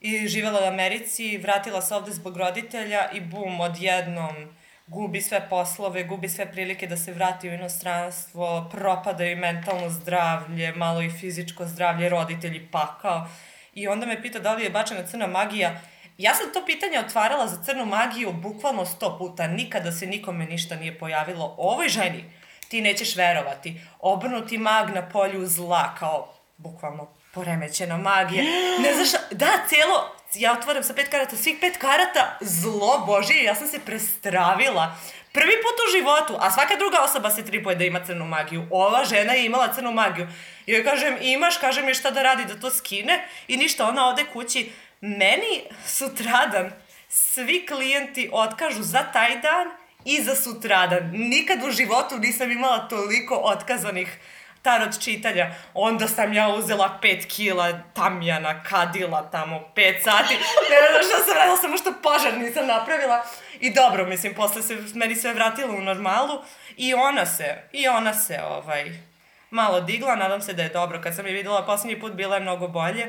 [0.00, 4.56] i živela u Americi, vratila se ovde zbog roditelja i bum, odjednom
[4.86, 10.72] gubi sve poslove, gubi sve prilike da se vrati u inostranstvo, propada i mentalno zdravlje,
[10.72, 13.28] malo i fizičko zdravlje, roditelji pakao.
[13.74, 15.80] I onda me pita da li je bačena crna magija.
[16.18, 19.46] Ja sam to pitanje otvarala za crnu magiju bukvalno sto puta.
[19.46, 21.54] Nikada se nikome ništa nije pojavilo.
[21.58, 22.24] Ovoj ženi
[22.68, 23.80] ti nećeš verovati.
[24.00, 28.42] Obrnuti mag na polju zla, kao bukvalno poremećena magija.
[28.82, 33.54] Ne znaš, da, cijelo, ja otvaram sa pet karata, svih pet karata, zlo Božije, ja
[33.54, 34.96] sam se prestravila.
[35.32, 38.66] Prvi put u životu, a svaka druga osoba se tripuje da ima crnu magiju.
[38.70, 40.28] Ova žena je imala crnu magiju.
[40.66, 43.28] I joj kažem, imaš, kažem je šta da radi, da to skine.
[43.48, 44.70] I ništa, ona ode kući.
[45.00, 46.72] Meni sutradan
[47.08, 49.66] svi klijenti otkažu za taj dan
[50.04, 51.10] i za sutradan.
[51.12, 54.18] Nikad u životu nisam imala toliko otkazanih
[54.66, 55.50] tarot čitanja.
[55.74, 60.34] Onda sam ja uzela 5 kila tamjana, kadila tamo 5 sati.
[60.70, 63.24] Ne znam šta sam radila, samo što požar nisam napravila.
[63.60, 66.42] I dobro, mislim, posle se meni sve vratilo u normalu.
[66.76, 68.84] I ona se, i ona se, ovaj,
[69.50, 70.16] malo digla.
[70.16, 71.00] Nadam se da je dobro.
[71.02, 73.08] Kad sam je videla poslednji put, bila je mnogo bolje.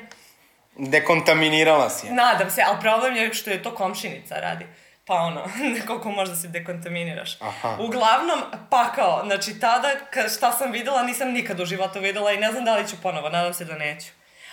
[0.77, 2.13] Dekontaminirala si je.
[2.13, 4.65] Nadam se, ali problem je što je to komšinica radi
[5.07, 5.43] pa ono,
[5.87, 7.41] koliko možda se dekontaminiraš.
[7.41, 7.77] Aha.
[7.79, 9.89] Uglavnom, pakao, znači tada
[10.37, 13.29] šta sam videla nisam nikad u životu videla i ne znam da li ću ponovo,
[13.29, 14.07] nadam se da neću.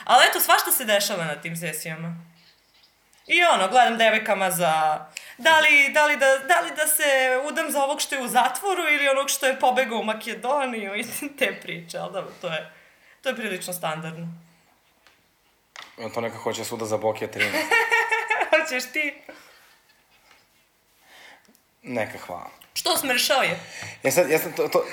[0.05, 2.17] Ali eto, svašta se dešava na tim sesijama.
[3.27, 5.07] I ono, gledam devojkama za...
[5.38, 8.29] Da li, da, li da, da li da se udam za ovog što je u
[8.29, 11.05] zatvoru ili onog što je pobegao u Makedoniju i
[11.38, 12.73] te priče, ali dobro, to je,
[13.23, 14.29] to je prilično standardno.
[15.99, 17.51] Ja to neka hoće suda za Bokija 13.
[18.51, 19.24] Hoćeš ti?
[21.85, 22.51] Neka hvala.
[22.75, 23.61] Što smršao je?
[24.03, 24.85] Ja sad, ja sam to, to...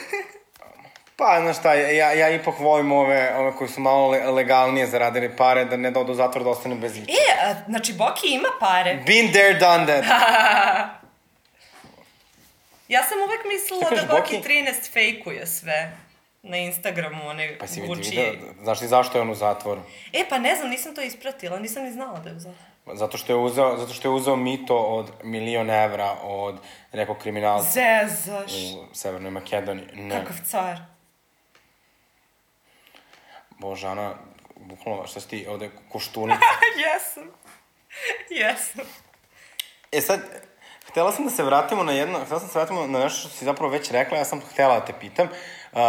[1.16, 5.66] Pa, znaš šta, ja, ja ipak volim ove, ove koji su malo legalnije zaradili pare,
[5.66, 7.12] da ne da odu zatvor da ostane bez iča.
[7.12, 8.96] E, a, znači Boki ima pare.
[9.06, 10.06] Been there, done that.
[12.96, 15.98] ja sam uvek mislila da Boki, Boki 13 fejkuje sve
[16.44, 18.10] na Instagramu, one pa si Gucci.
[18.10, 19.82] Vidio, znaš ti zašto je on u zatvoru?
[20.14, 22.71] E, pa ne znam, nisam to ispratila, nisam ni znala da je u zatvoru.
[22.94, 26.60] Zato što je uzeo, zato što je uzeo mito od milion evra od
[26.94, 27.70] nekog kriminalca.
[27.72, 28.52] Zezaš.
[28.54, 29.88] U Severnoj Makedoniji.
[29.94, 30.16] Ne.
[30.16, 30.78] Kakav car.
[33.60, 34.14] Bože, Ana,
[34.56, 36.40] bukvalno, šta si ti ovde koštunica?
[36.84, 37.32] Jesam.
[38.30, 38.86] Jesam.
[39.92, 40.20] E sad,
[40.88, 43.30] htela sam da se vratimo na jedno, htela sam da se vratimo na nešto što
[43.30, 45.28] si zapravo već rekla, ja sam htela da te pitam.
[45.72, 45.80] Uh,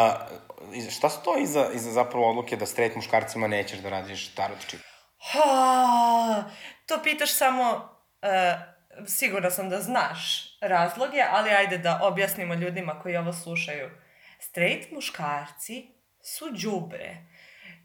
[0.91, 4.81] šta to iza, iza zapravo odluke da straight muškarcima nećeš da radiš tarot čip?
[5.19, 6.45] Ha,
[6.87, 13.17] to pitaš samo, uh, sigurna sam da znaš razloge, ali ajde da objasnimo ljudima koji
[13.17, 13.91] ovo slušaju.
[14.39, 15.89] Straight muškarci
[16.23, 17.17] su đubre.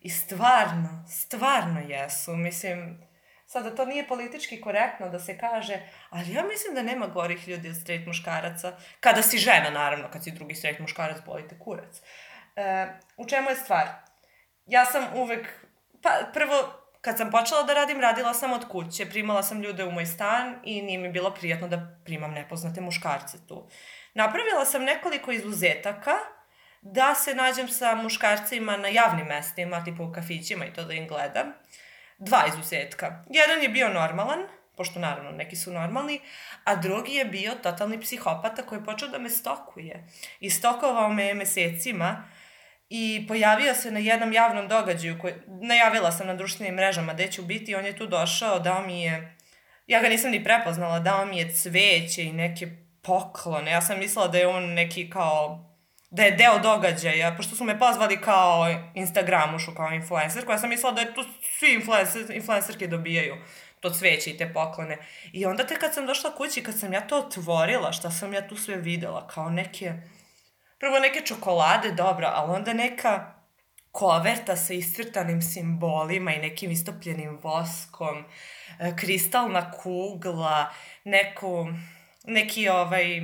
[0.01, 2.35] I stvarno, stvarno jesu.
[2.35, 3.07] Mislim,
[3.45, 5.79] sada to nije politički korektno da se kaže,
[6.09, 8.77] ali ja mislim da nema gorih ljudi od straight muškaraca.
[8.99, 12.01] Kada si žena, naravno, kad si drugi straight muškarac, bolite kurac.
[12.55, 13.87] E, u čemu je stvar?
[14.65, 15.47] Ja sam uvek,
[16.01, 19.91] pa prvo, kad sam počela da radim, radila sam od kuće, primala sam ljude u
[19.91, 23.69] moj stan i nije mi bilo prijatno da primam nepoznate muškarce tu.
[24.13, 26.15] Napravila sam nekoliko izuzetaka
[26.81, 31.07] da se nađem sa muškarcima na javnim mestima, tipa u kafićima i to da im
[31.07, 31.53] gledam.
[32.17, 33.23] Dva izuzetka.
[33.29, 34.39] Jedan je bio normalan,
[34.77, 36.21] pošto naravno neki su normalni,
[36.63, 40.07] a drugi je bio totalni psihopata koji je počeo da me stokuje.
[40.39, 42.23] I stokovao me mesecima
[42.89, 47.41] i pojavio se na jednom javnom događaju, koji, najavila sam na društvenim mrežama gde ću
[47.41, 49.35] biti, on je tu došao, dao mi je,
[49.87, 52.67] ja ga nisam ni prepoznala, dao mi je cveće i neke
[53.01, 55.63] poklone, ja sam mislila da je on neki kao,
[56.09, 60.91] da je deo događaja, pošto su me pozvali kao Instagramušu, kao influencer, koja sam mislila
[60.91, 61.23] da je tu
[61.59, 63.35] svi influencer, influencerke dobijaju
[63.79, 64.97] to cveće i te poklone.
[65.33, 68.47] I onda te kad sam došla kući, kad sam ja to otvorila, šta sam ja
[68.47, 69.93] tu sve videla, kao neke,
[70.79, 73.33] prvo neke čokolade, dobro, ali onda neka
[73.91, 78.25] koverta sa iscrtanim simbolima i nekim istopljenim voskom,
[78.79, 81.67] e, kristalna kugla, neku,
[82.23, 83.21] neki ovaj,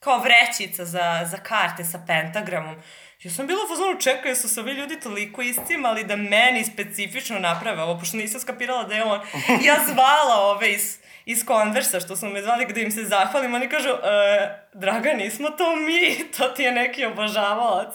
[0.00, 2.76] kao vrećica za, za karte sa pentagramom.
[3.22, 7.38] Ja sam bila u fazonu, čekaj, su se ovi ljudi toliko iscimali da meni specifično
[7.38, 9.20] naprave ovo, pošto nisam skapirala da je on.
[9.66, 13.68] Ja zvala ove iz, iz konversa, što su me zvali gde im se zahvalim, oni
[13.68, 17.94] kažu, e, draga, nismo to mi, to ti je neki obožavalac.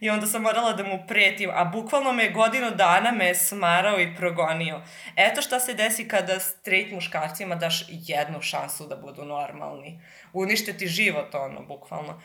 [0.00, 4.16] I onda sam morala da mu pretim, a bukvalno me godinu dana me smarao i
[4.16, 4.82] progonio.
[5.16, 10.00] Eto šta se desi kada straight muškarcima daš jednu šansu da budu normalni.
[10.32, 12.20] Unište ti život, ono, bukvalno.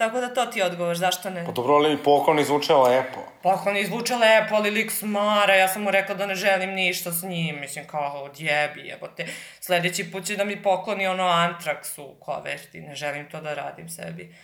[0.00, 1.44] Tako da to ti je odgovor, zašto ne?
[1.46, 3.20] Pa dobro, ali poklon izvuče lepo.
[3.42, 7.22] Poklon izvuče lepo, ali lik smara, ja sam mu rekla da ne želim ništa s
[7.22, 9.26] njim, mislim kao odjebi, jebote.
[9.60, 13.88] Sledeći put će da mi pokloni ono antraks u koverti, ne želim to da radim
[13.88, 14.34] sebi.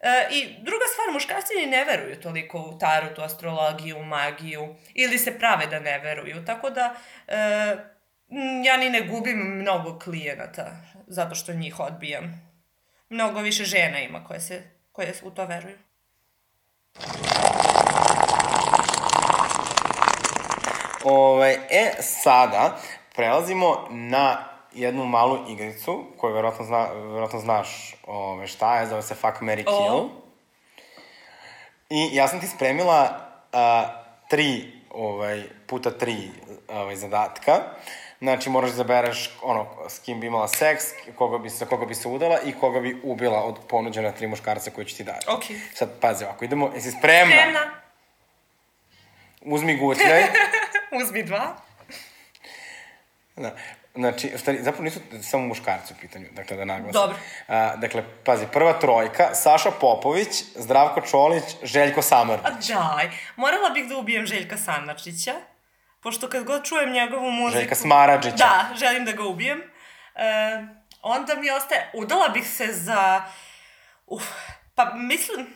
[0.00, 5.38] E, I druga stvar, muškarci ni ne veruju toliko u tarotu, astrologiju, magiju, ili se
[5.38, 6.94] prave da ne veruju, tako da
[7.28, 7.36] e,
[8.64, 12.52] ja ni ne gubim mnogo klijenata, zato što njih odbijam.
[13.08, 15.78] Mnogo više žena ima koje se koje u to veruju.
[21.04, 22.76] Ovaj, e, sada
[23.14, 29.14] prelazimo na jednu malu igricu koju verovatno, zna, verovatno znaš ove, šta je, zove se
[29.14, 29.96] Fuck, Mary, Kill.
[29.96, 30.10] Oh.
[31.90, 33.20] I ja sam ti spremila
[33.52, 33.86] a,
[34.28, 36.30] tri, ovaj, puta tri
[36.68, 37.52] ovaj, zadatka.
[38.20, 40.84] Znači, moraš da zabereš ono, s kim bi imala seks,
[41.16, 44.70] koga bi, sa koga bi se udala i koga bi ubila od ponuđena tri muškarca
[44.70, 45.26] koje ću ti dati.
[45.28, 45.44] Ok.
[45.74, 47.34] Sad, pazi ovako, idemo, jesi spremna?
[47.36, 47.60] Spremna.
[49.40, 50.24] Uzmi gutljaj.
[51.02, 51.56] Uzmi dva.
[53.36, 53.56] Da.
[53.94, 56.92] Znači, stari, zapravo nisu samo muškarci u pitanju, dakle da naglasim.
[56.92, 57.16] Dobro.
[57.48, 62.70] A, dakle, pazi, prva trojka, Saša Popović, Zdravko Čolić, Željko Samardžić.
[62.70, 65.34] A daj, morala bih da ubijem Željka Samardžića,
[66.00, 67.60] pošto kad god čujem njegovu muziku...
[67.60, 68.36] Željka Smaradžića.
[68.36, 69.58] Da, želim da ga ubijem.
[69.58, 70.66] E,
[71.02, 73.22] onda mi ostaje, udala bih se za...
[74.06, 74.24] Uf,
[74.74, 75.46] pa mislim...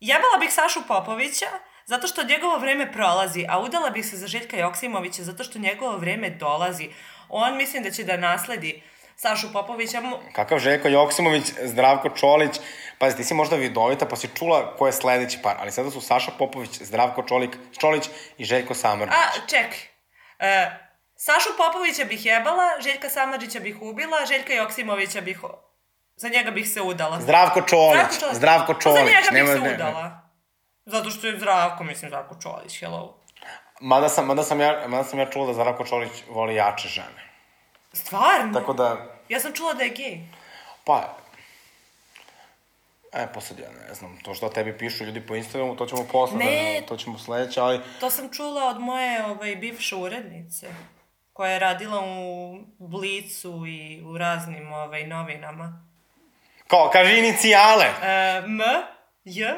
[0.00, 1.46] Jebala bih Sašu Popovića,
[1.86, 5.96] zato što njegovo vreme prolazi, a udala bih se za Željka Joksimovića zato što njegovo
[5.96, 6.88] vreme dolazi.
[7.28, 8.82] On mislim da će da nasledi
[9.16, 10.02] Sašu Popovića.
[10.32, 12.60] Kakav Željko Joksimović, Zdravko Čolić,
[12.98, 16.00] pazi, ti si možda vidovita pa si čula ko je sledeći par, ali sada su
[16.00, 19.16] Saša Popović, Zdravko Čolik, Čolić i Željko Samardžić.
[19.18, 19.78] A, čekaj.
[20.38, 20.70] E,
[21.16, 25.40] Sašu Popovića bih jebala, Željka Samardžića bih ubila, Željka Joksimovića bih...
[26.16, 27.20] Za njega bih se udala.
[27.20, 28.36] Zdravko Čolić, Zdravko Čolić.
[28.36, 28.96] Zdravko Čolić.
[28.96, 30.20] Pa za njega bih Nema, se udala.
[30.86, 33.16] Zato što je Zdravko, mislim, Zdravko Čolić, hello.
[33.80, 37.30] Mada sam, mada sam, ja, mada sam ja čula da Zdravko Čolić voli jače žene.
[37.92, 38.60] Stvarno?
[38.60, 38.96] Tako da...
[39.28, 40.20] Ja sam čula da je gej.
[40.84, 41.16] Pa,
[43.14, 46.06] E, pa sad ja ne znam, to što tebi pišu ljudi po Instagramu, to ćemo
[46.12, 47.80] posle, ne, da, to ćemo sledeće, ali...
[48.00, 50.66] To sam čula od moje ovaj, bivše urednice,
[51.32, 52.02] koja je radila
[52.78, 55.86] u Blicu i u raznim ovaj, novinama.
[56.66, 57.84] Kao, kaži inicijale!
[58.02, 58.60] E, M,
[59.24, 59.46] J,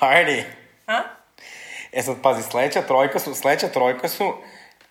[0.00, 0.42] Party.
[0.86, 1.02] A?
[1.92, 4.34] E sad, pazi, sledeća trojka su, sledeća trojka su,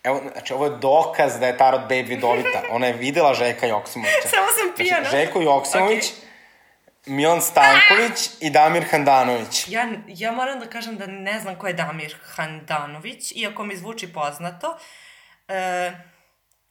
[0.08, 2.62] evo, znači, ovo je dokaz da je Tarot Babe vidovita.
[2.70, 4.28] Ona je videla Željka Joksimovića.
[4.34, 5.02] Samo sam pijana.
[5.02, 6.28] Znači, Željko Joksimović, okay.
[7.06, 9.68] Milan Stanković i Damir Handanović.
[9.68, 14.12] Ja, ja moram da kažem da ne znam ko je Damir Handanović, iako mi zvuči
[14.12, 14.78] poznato.
[15.48, 15.92] E,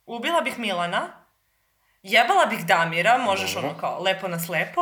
[0.06, 1.26] ubila bih Milana,
[2.04, 3.70] jebala bih Damira, možeš Dobro.
[3.70, 4.82] ono kao lepo na slepo,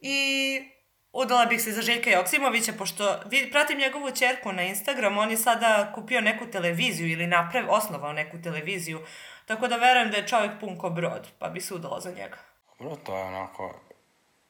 [0.00, 0.71] i
[1.12, 5.36] udala bih se za Željka Joksimovića, pošto vid, pratim njegovu čerku na Instagram, on je
[5.36, 9.00] sada kupio neku televiziju ili naprav, osnovao neku televiziju,
[9.46, 12.36] tako da verujem da je čovjek pun ko brod, pa bi se udala za njega.
[12.78, 13.80] Dobro, to je onako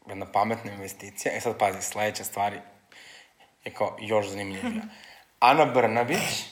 [0.09, 1.35] jedna pametna investicija.
[1.37, 2.61] E sad pazi, sledeća stvari
[3.64, 4.83] je kao još zanimljivija.
[5.40, 6.44] Ana Brnabić,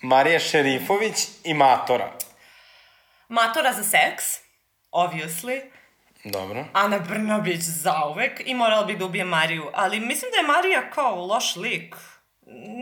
[0.00, 2.12] Marija Šerifović i Matora.
[3.28, 4.24] Matora za seks,
[4.92, 5.62] obviously.
[6.24, 6.64] Dobro.
[6.72, 11.26] Ana Brnabić zauvek i morala bi da ubije Mariju, ali mislim da je Marija kao
[11.26, 11.96] loš lik.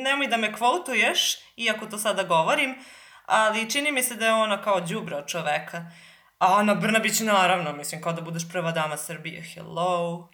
[0.05, 2.74] Nemoj da me kvotuješ, iako to sada govorim,
[3.26, 5.90] ali čini mi se da je ona kao džubra od čoveka.
[6.38, 10.29] A Ana Brnabić naravno, mislim, kao da budeš prva dama Srbije, hello.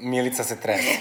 [0.00, 0.98] Milica se trese.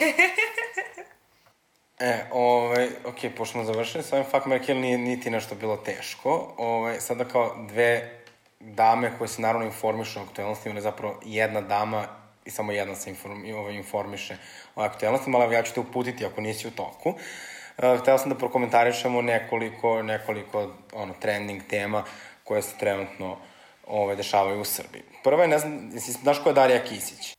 [2.00, 6.56] E, ovaj, ok, pošto smo završili s ovim, fuck Merkel nije niti nešto bilo teško.
[6.58, 8.17] Ovaj, sada kao dve
[8.60, 12.08] dame koje se naravno informišu o aktualnostima, ili zapravo jedna dama
[12.46, 14.38] i samo jedna se inform, ovaj, informiše
[14.76, 17.10] o aktualnostima, ali ja ću te uputiti ako nisi u toku.
[17.10, 22.04] Uh, hteo sam da prokomentarišemo nekoliko, nekoliko ono, trending tema
[22.44, 23.38] koje se trenutno
[23.88, 25.04] ovaj, dešavaju u Srbiji.
[25.24, 25.92] Prva je, ne znam,
[26.22, 27.36] znaš ko je Darija Kisić?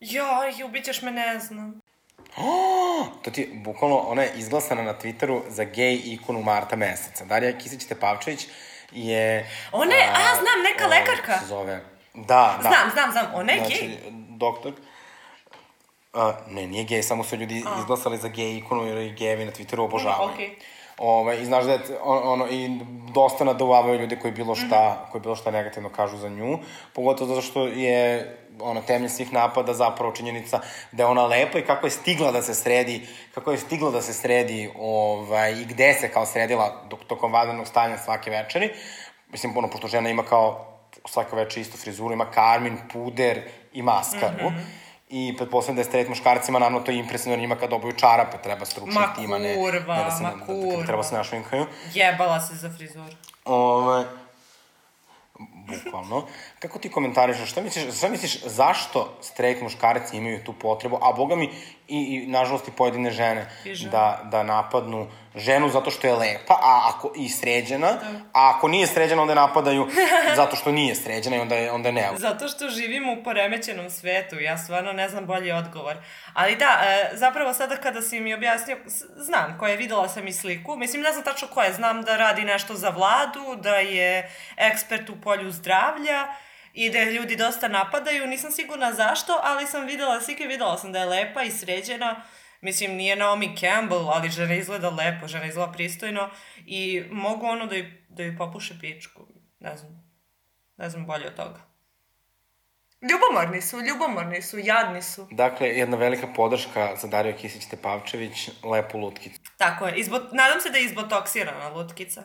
[0.00, 1.80] Joj, ubićeš me, ne znam.
[2.36, 7.24] Oh, to ti, bukvalno, ona je izglasana na Twitteru za gej ikonu marta meseca.
[7.24, 8.48] Darija Kisić-Tepavčević
[8.96, 9.50] je...
[9.72, 11.38] Ona je, a, a znam, neka a, lekarka.
[11.38, 11.80] Se zove...
[12.14, 12.68] Da, da.
[12.68, 14.12] Znam, znam, znam, ona je znači, gej.
[14.28, 14.72] doktor...
[16.12, 17.80] A, ne, nije gej, samo su ljudi a.
[17.80, 20.30] izglasali za gej ikonu jer i gejevi na Twitteru obožavaju.
[20.38, 20.50] Okay.
[20.98, 22.80] Ove, I znaš da je, on, ono, i
[23.14, 25.10] dosta naduvavaju ljudi koji bilo šta, mm -hmm.
[25.12, 26.58] koji bilo šta negativno kažu za nju,
[26.92, 30.60] pogotovo zato što je ono, temelj svih napada zapravo činjenica
[30.92, 34.02] da je ona lepa i kako je stigla da se sredi, kako je stigla da
[34.02, 38.70] se sredi ovaj, i gde se kao sredila dok, tokom vanrednog stanja svake večeri.
[39.28, 43.42] Mislim, ono, pošto žena ima kao svaka večer istu frizuru, ima karmin, puder
[43.72, 44.50] i maskaru.
[44.50, 44.86] Mm -hmm.
[45.08, 48.64] I pretpostavljam da je straight muškarcima, naravno to je impresivno njima kad obuju čarape, treba
[48.64, 50.70] stručni ma tima, ne, kurva, ne da se, ma da, kurva.
[50.70, 51.66] da, da, treba se našminkaju.
[51.94, 53.12] Jebala se za frizuru.
[53.44, 54.04] Ove, ovaj,
[55.66, 56.26] bukvalno.
[56.58, 61.36] Kako ti komentarišeš, šta misliš, šta misliš zašto straight muškarci imaju tu potrebu, a boga
[61.36, 61.50] mi
[61.88, 63.50] i, i nažalost i pojedine žene,
[63.90, 68.10] da, da napadnu ženu zato što je lepa, a ako i sređena, da.
[68.32, 69.88] a ako nije sređena onda je napadaju
[70.36, 72.08] zato što nije sređena i onda je, onda je ne.
[72.16, 75.96] Zato što živimo u poremećenom svetu, ja stvarno ne znam bolji odgovor.
[76.34, 78.76] Ali da, e, zapravo sada kada si mi objasnio,
[79.16, 82.16] znam koja je, videla sam i sliku, mislim ne znam tačno koja je, znam da
[82.16, 86.28] radi nešto za vladu, da je ekspert u polju zdravlja,
[86.72, 90.98] i da ljudi dosta napadaju, nisam sigurna zašto, ali sam videla slike, videla sam da
[90.98, 92.22] je lepa i sređena,
[92.60, 96.30] Mislim, nije Naomi Campbell, ali žena izgleda lepo, žena izgleda pristojno
[96.66, 99.26] i mogu ono da joj, da joj popuše pičku.
[99.60, 100.12] Ne znam.
[100.76, 101.60] Ne znam bolje od toga.
[103.10, 105.28] Ljubomorni su, ljubomorni su, jadni su.
[105.30, 109.40] Dakle, jedna velika podrška za Dario Kisić-Tepavčević, lepu lutkicu.
[109.56, 109.96] Tako je.
[109.96, 110.18] Izbo...
[110.32, 112.22] Nadam se da je izbotoksirana lutkica.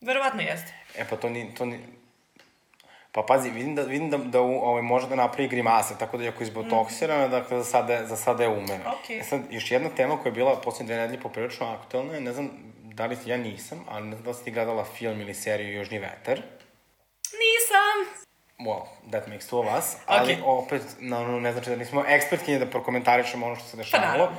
[0.00, 0.79] Verovatno jeste.
[0.96, 1.78] E pa to ni, to ni,
[3.12, 6.28] Pa pazi, vidim da, vidim da, da ovaj, može da napravi grimase, tako da je
[6.28, 7.30] ako izbotoksirana, mm.
[7.30, 8.84] dakle za sada, za sada je umena.
[8.84, 9.20] Okay.
[9.20, 12.50] E sad, još jedna tema koja je bila posljednje dve nedelje poprilično aktualna, ne znam
[12.94, 15.78] da li ja nisam, ali ne znam da li si ti gledala film ili seriju
[15.78, 16.42] Južni veter.
[17.42, 18.24] Nisam!
[18.58, 20.42] Well, that makes two of us, ali okay.
[20.44, 24.26] opet, no, ne znači da nismo ekspertkinje da prokomentarišemo ono što se dešavalo.
[24.26, 24.32] Pa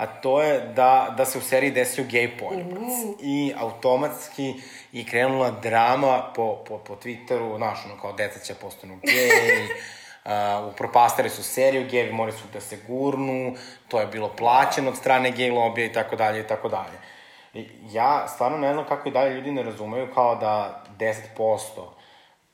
[0.00, 2.78] a to je da, da se u seriji desio gej poljubac.
[2.78, 3.14] Uh.
[3.22, 4.54] I automatski
[4.92, 10.68] je krenula drama po, po, po Twitteru, znaš, ono kao deca će postanu gej, uh,
[10.72, 13.54] upropastali su seriju, gejevi morali su da se gurnu,
[13.88, 16.98] to je bilo plaćeno od strane gej lobija i tako dalje i tako dalje.
[17.54, 21.56] I ja stvarno ne znam kako i dalje ljudi ne razumeju kao da 10%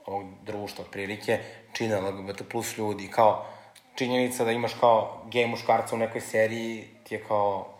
[0.06, 1.38] ovog društva, prilike,
[1.72, 3.46] čine LGBT plus ljudi, kao
[3.94, 7.74] činjenica da imaš kao gej muškarca u nekoj seriji ti je kao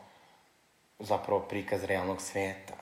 [0.99, 2.75] zapravo prikaz realnog sveta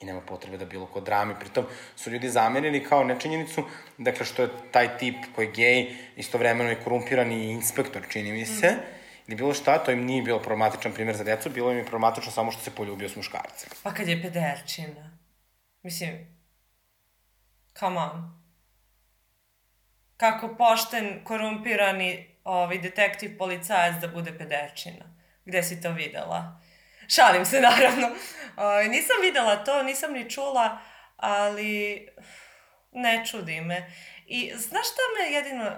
[0.00, 1.34] i nema potrebe da bilo ko drami.
[1.40, 1.64] Pritom
[1.96, 3.64] su ljudi zamerili kao nečinjenicu,
[3.98, 8.70] dakle što je taj tip koji je gej, istovremeno je korumpirani inspektor, čini mi se,
[8.70, 8.80] mm.
[9.26, 12.32] ili bilo šta, to im nije bilo problematičan primjer za decu, bilo im je problematično
[12.32, 13.70] samo što se poljubio s muškarcem.
[13.82, 15.18] Pa kad je pederčina?
[15.82, 16.36] Mislim,
[17.78, 18.38] come on.
[20.16, 25.17] Kako pošten, korumpirani ovaj, detektiv policajac da bude pederčina
[25.48, 26.60] gde si to videla.
[27.08, 28.08] Šalim se, naravno.
[28.56, 30.78] O, nisam videla to, nisam ni čula,
[31.16, 32.08] ali
[32.92, 33.92] ne čudi me.
[34.26, 35.76] I znaš šta me jedino...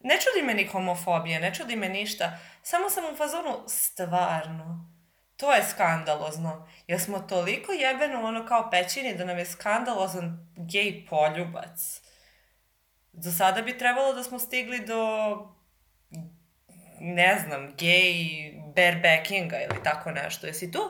[0.00, 2.38] Ne čudi me ni homofobija, ne čudi me ništa.
[2.62, 4.90] Samo sam u fazonu, stvarno,
[5.36, 6.68] to je skandalozno.
[6.86, 12.00] Jer smo toliko jebeno ono kao pećini da nam je skandalozan gej poljubac.
[13.12, 15.53] Do sada bi trebalo da smo stigli do
[17.04, 18.14] ne znam, gej
[18.76, 20.46] barebackinga ili tako nešto.
[20.46, 20.80] Jesi tu?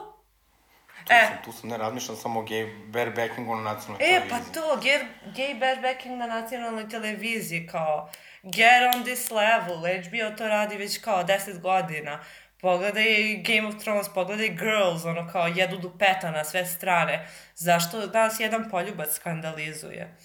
[1.05, 1.27] Tu, e.
[1.27, 4.27] sam, tu sam, ne razmišljam samo o gay barebackingu na nacionalnoj e, televiziji.
[4.27, 8.09] E, pa to, gay, gay barebacking na nacionalnoj televiziji, kao
[8.43, 12.19] get on this level, HBO to radi već kao 10 godina.
[12.61, 17.27] Pogledaj Game of Thrones, pogledaj Girls, ono kao jedu dupeta na sve strane.
[17.55, 20.17] Zašto nas jedan poljubac skandalizuje?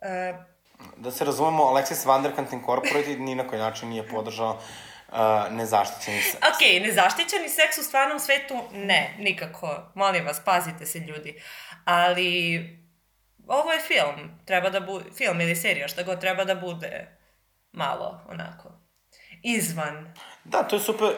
[0.00, 0.34] E,
[0.96, 4.60] da se razumemo, Alexis Vanderkant Incorporated ni na koji način nije podržao
[5.08, 6.36] uh, nezaštićeni seks.
[6.36, 9.92] Ok, nezaštićeni seks u stvarnom svetu ne, nikako.
[9.94, 11.42] Molim vas, pazite se ljudi.
[11.84, 12.58] Ali
[13.46, 17.18] ovo je film, treba da bude, film ili serija, šta god treba da bude
[17.72, 18.68] malo, onako.
[19.42, 20.14] izvan.
[20.44, 21.08] Da, to je super,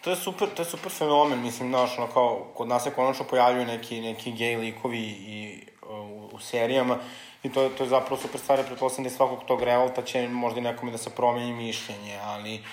[0.00, 3.24] to je super, to je super fenomen, mislim, znaš, ono kao, kod nas se konačno
[3.24, 6.98] pojavljuju neki, neki gej likovi i u, u serijama
[7.42, 10.60] i to, to je zapravo super stvar, pretpostavljam da je svakog tog revolta će možda
[10.60, 12.64] i nekome da se promeni mišljenje, ali,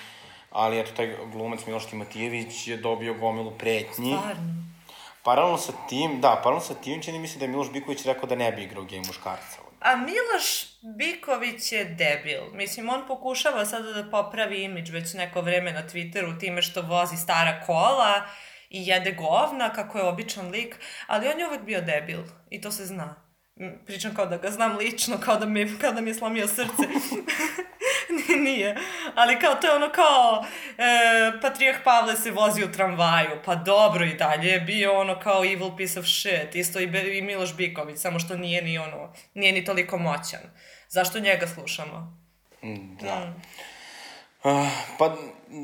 [0.54, 4.16] ali eto, taj glumac Miloš Timotijević je dobio gomilu pretnji.
[4.18, 4.54] Stvarno.
[5.22, 8.28] Paralelno sa tim, da, paralelno sa tim čini mi se da je Miloš Biković rekao
[8.28, 9.58] da ne bi igrao gej muškarca.
[9.80, 10.64] A Miloš
[10.98, 12.42] Biković je debil.
[12.52, 17.16] Mislim, on pokušava sada da popravi imidž već neko vreme na Twitteru time što vozi
[17.16, 18.22] stara kola
[18.70, 20.76] i jede govna, kako je običan lik,
[21.06, 23.14] ali on je uvek bio debil i to se zna.
[23.86, 26.82] Pričam kao da ga znam lično, kao da mi, kao da mi je slomio srce.
[28.48, 28.76] Nije.
[29.14, 30.44] Ali kao, to je ono kao,
[30.78, 35.44] e, Patrijah Pavle se vozi u tramvaju, pa dobro i dalje je bio ono kao
[35.44, 39.12] evil piece of shit, isto i, Be, i Miloš Biković, samo što nije ni ono,
[39.34, 40.40] nije ni toliko moćan.
[40.88, 42.24] Zašto njega slušamo?
[43.00, 43.16] Da.
[43.16, 43.42] Mm.
[44.44, 44.68] Uh,
[44.98, 45.16] pa,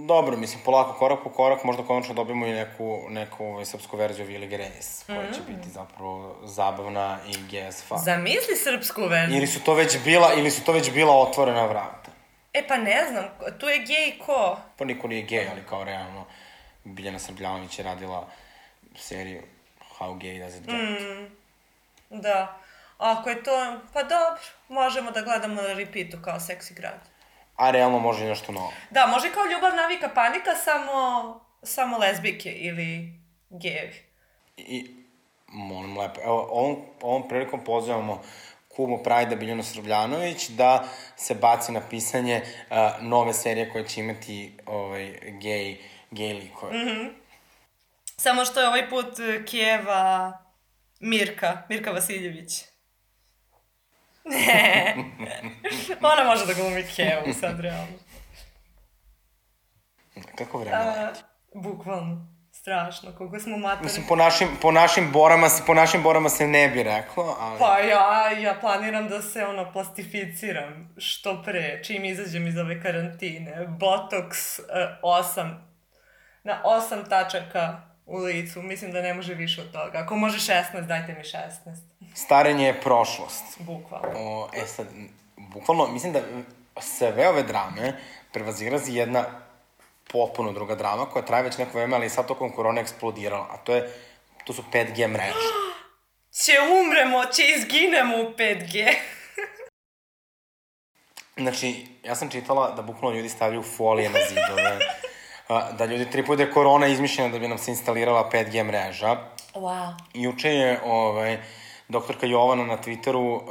[0.07, 4.27] dobro, mislim, polako, korak po korak, možda konačno dobijemo i neku, neku ovaj, srpsku verziju
[4.27, 5.35] Vili Grace, koja mm.
[5.35, 7.93] će biti zapravo zabavna i GSF.
[8.05, 9.39] Zamisli srpsku verziju.
[9.39, 12.10] Ili su to već bila, ili su to već bila otvorena vrata.
[12.53, 13.25] E pa ne znam,
[13.59, 14.59] tu je gej ko?
[14.77, 16.25] Pa niko nije gej, ali kao realno,
[16.85, 18.29] Biljana Srbljanović je radila
[18.97, 19.43] seriju
[19.99, 20.75] How Gay Does It Get.
[20.75, 22.61] Mm, da.
[22.99, 27.09] Ako je to, pa dobro, možemo da gledamo na repeatu kao seksi grad.
[27.57, 28.73] A realno može i nešto novo.
[28.91, 33.13] Da, može kao ljubav, navika, panika, samo, samo lesbike ili
[33.51, 34.03] gejevi.
[34.57, 34.91] I,
[35.47, 38.23] molim lepo, evo, ovom, ovom prilikom pozivamo
[38.77, 40.85] kumu Prajda Biljana Srbljanović da
[41.17, 45.77] se baci na pisanje uh, nove serije koje će imati ovaj, gej,
[46.11, 46.79] gej likove.
[46.79, 47.11] Mm -hmm.
[48.17, 50.33] Samo što je ovaj put uh, Kijeva
[51.01, 52.65] Mirka, Mirka Vasiljević.
[54.25, 54.95] Ne.
[56.03, 57.99] Ona može da glumi Kevu sad, realno.
[60.39, 61.13] Kako vreme?
[61.55, 62.40] Bukvalno.
[62.61, 63.85] Strašno, koliko smo matori.
[63.85, 67.59] Mislim, po našim, po našim borama, po našim borama se ne bi reklo, ali...
[67.59, 73.67] Pa ja, ja planiram da se, ono, plastificiram što pre, čim izađem iz ove karantine.
[73.69, 75.55] Botox uh, 8,
[76.45, 78.63] na 8 tačaka u licu.
[78.63, 79.99] Mislim da ne može više od toga.
[79.99, 81.49] Ako može 16, dajte mi 16.
[82.15, 83.45] Starenje je prošlost.
[83.59, 84.09] Bukvalno.
[84.17, 84.87] O, e sad,
[85.37, 86.21] bukvalno, mislim da
[86.81, 87.93] sve ove drame
[88.33, 89.25] prevazigrazi jedna
[90.13, 93.75] potpuno druga drama koja traje već neko vreme, ali sad tokom korona eksplodirala, a to
[93.75, 93.93] je,
[94.45, 95.51] to su 5G mreže.
[96.45, 96.53] Će
[96.83, 98.95] umremo, će izginemo u 5G.
[101.43, 104.79] znači, ja sam čitala da bukvalno ljudi stavljaju folije na zidove,
[105.79, 109.17] da ljudi tripuju da je korona izmišljena da bi nam se instalirala 5G mreža.
[109.55, 109.93] Wow.
[110.15, 111.39] Juče je, ovaj,
[111.89, 113.43] doktorka Jovana na Twitteru uh,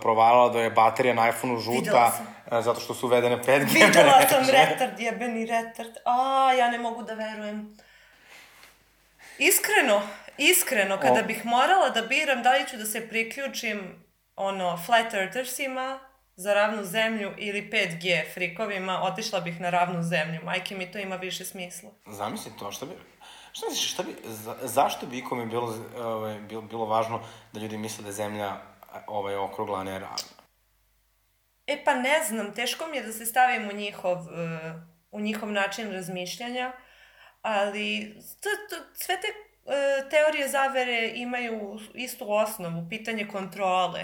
[0.00, 2.12] provalila da je baterija na iPhoneu žuta
[2.50, 3.84] zato što su uvedene 5G mreže.
[3.86, 5.96] Videla sam retard, jebeni retard.
[6.04, 7.76] A, ja ne mogu da verujem.
[9.38, 10.02] Iskreno,
[10.38, 11.24] iskreno, kada o.
[11.24, 14.04] bih morala da biram da li ću da se priključim
[14.36, 15.98] ono, flat earthersima
[16.36, 20.40] za ravnu zemlju ili 5G frikovima, otišla bih na ravnu zemlju.
[20.44, 21.90] Majke mi to ima više smisla.
[22.06, 22.92] Zamisli to, šta bi...
[23.52, 27.20] Šta misliš, šta bi, za, zašto bi ikome bilo, ovaj, bilo, bilo važno
[27.52, 28.56] da ljudi misle da je zemlja
[29.06, 30.37] ovaj, okrugla, a ne ravna?
[31.68, 34.26] E pa ne znam, teško mi je da se stavim u njihov, uh,
[35.10, 36.72] u njihov način razmišljanja,
[37.42, 44.00] ali to, to, sve te uh, teorije zavere imaju istu osnovu, pitanje kontrole.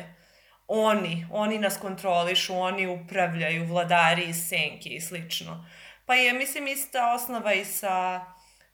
[0.66, 5.66] Oni, oni nas kontrolišu, oni upravljaju, vladari iz senke i slično.
[6.06, 8.24] Pa je, mislim, ista osnova i sa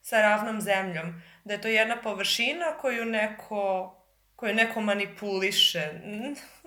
[0.01, 1.21] sa ravnom zemljom.
[1.43, 3.95] Da je to jedna površina koju neko,
[4.35, 5.91] koju neko manipuliše.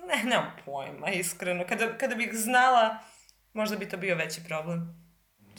[0.07, 1.63] Ne, nemam pojma, iskreno.
[1.69, 2.97] Kada, kada bih znala,
[3.53, 5.05] možda bi to bio veći problem.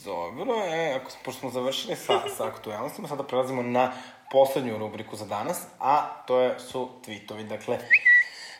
[0.05, 3.91] Dobro, e, ako, pošto smo završili sa, sa aktualnostima, sada prelazimo na
[4.31, 7.47] poslednju rubriku za danas, a to je, su tweetovi.
[7.47, 7.79] Dakle,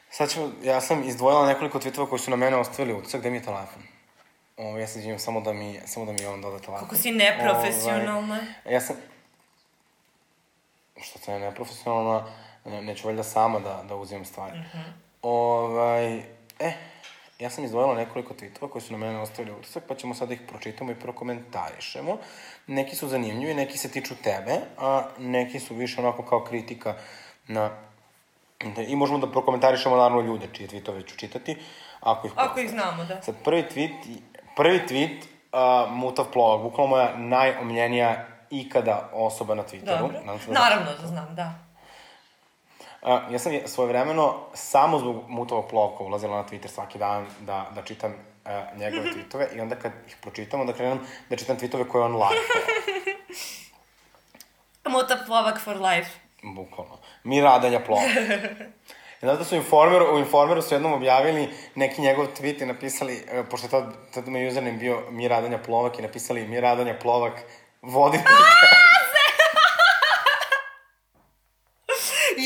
[0.09, 3.37] sad ću, ja sam izdvojila nekoliko tweetova koji su na mene ostavili utisak, gde mi
[3.37, 3.83] je telefon?
[4.57, 6.87] Ovo, ja se izvijem samo da mi, samo da mi on doda telefon.
[6.87, 8.35] Kako si neprofesionalna.
[8.35, 8.95] Ovaj, ja sam,
[11.01, 12.25] što sam neprofesionalna,
[12.65, 14.59] neću valjda sama da, da uzimam stvari.
[14.59, 15.06] Mm -hmm.
[15.21, 16.15] Ovaj,
[16.59, 16.73] e,
[17.39, 20.41] ja sam izdvojila nekoliko tweetova koji su na mene ostavili utisak, pa ćemo sada ih
[20.47, 22.17] pročitamo i prokomentarišemo.
[22.67, 26.95] Neki su zanimljivi, neki se tiču tebe, a neki su više onako kao kritika
[27.47, 27.69] na...
[28.87, 31.57] I možemo da prokomentarišemo naravno ljude čije tweetove ću čitati,
[31.99, 33.21] ako ih Ako ih znamo, da.
[33.21, 34.17] Sad, prvi tweet,
[34.55, 35.17] prvi tweet,
[35.53, 39.99] uh, Mutav Plovak, bukvalno moja najomljenija ikada osoba na Twitteru.
[39.99, 40.19] Dobro.
[40.47, 41.66] Naravno da znam, da.
[43.01, 47.71] A, ja sam svoje vremeno samo zbog mutovog plovka ulazila na Twitter svaki dan da,
[47.75, 51.87] da čitam uh, njegove tweetove i onda kad ih pročitam, onda krenem da čitam tweetove
[51.87, 52.61] koje on lajkao.
[54.91, 56.09] Muta plovak for life.
[56.43, 56.97] Bukvalno.
[57.23, 58.01] Mi radanja plova.
[59.21, 63.43] I onda su informer, u Informeru su jednom objavili neki njegov tweet i napisali, e,
[63.43, 67.33] pošto je tad, tad me username bio Mi radanja plovak i napisali Mi radanja plovak
[67.81, 68.17] vodi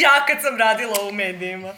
[0.01, 1.73] ja kad sam radila u medijima.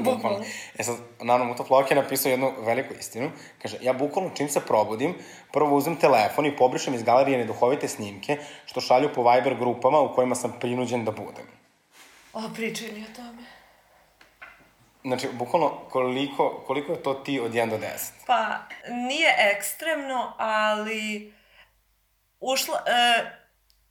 [0.00, 0.44] bukvalno.
[0.78, 3.30] E sad, naravno, Muta Plovak je napisao jednu veliku istinu.
[3.62, 5.14] Kaže, ja bukvalno čim se probudim,
[5.52, 10.14] prvo uzmem telefon i pobrišem iz galerije neduhovite snimke, što šalju po Viber grupama u
[10.14, 11.46] kojima sam prinuđen da budem.
[12.32, 13.42] O, pričaj mi o tome.
[15.04, 18.10] Znači, bukvalno, koliko, koliko je to ti od 1 do 10?
[18.26, 18.58] Pa,
[18.88, 21.32] nije ekstremno, ali
[22.40, 23.39] ušla, e,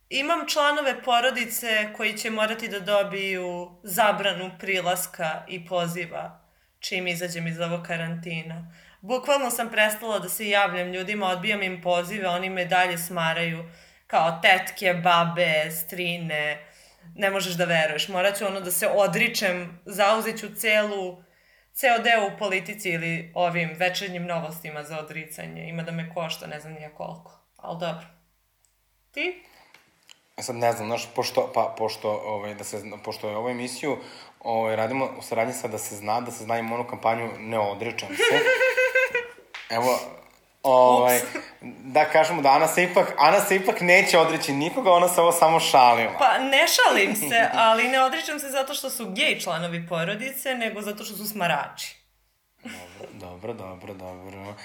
[0.10, 6.42] imam članove porodice koji će morati da dobiju zabranu prilaska i poziva
[6.80, 8.72] čim izađem iz ovog karantina.
[9.02, 13.70] Bukvalno sam prestala da se javljam ljudima, odbijam im pozive, oni me dalje smaraju
[14.08, 16.66] kao tetke, babe, strine,
[17.16, 18.08] ne možeš da veruješ.
[18.08, 21.24] Morat ću ono da se odričem, zauzet ću celu,
[21.74, 25.70] ceo deo u politici ili ovim večernjim novostima za odricanje.
[25.70, 27.40] Ima da me košta, ne znam nije koliko.
[27.58, 28.06] Ali dobro.
[29.12, 29.44] Ti?
[30.42, 33.98] Sad ne znam, znaš, pošto, pa, pošto, ovaj, da se, pošto je ovu emisiju
[34.40, 37.60] ovaj, radimo u saradnji sa da se zna, da se zna ima onu kampanju Ne
[37.60, 38.40] odričam se.
[39.78, 40.00] Evo,
[40.64, 41.22] ovaj,
[41.62, 45.32] da kažemo da Ana se ipak, Ana se ipak neće odreći nikoga, ona se ovo
[45.32, 46.12] samo šalila.
[46.20, 50.82] Pa ne šalim se, ali ne odričam se zato što su gej članovi porodice, nego
[50.82, 52.00] zato što su smarači.
[53.14, 54.56] Dobro, dobro, dobro.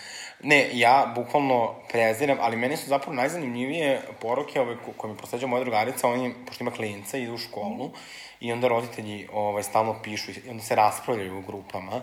[0.43, 5.47] Ne, ja bukvalno preziram, ali meni su zapravo najzanimljivije poruke ove ko, koje mi prosleđa
[5.47, 7.91] moja drugarica, oni, pošto ima klinca, idu u školu
[8.41, 12.01] i onda roditelji ovaj, stalno pišu i onda se raspravljaju u grupama.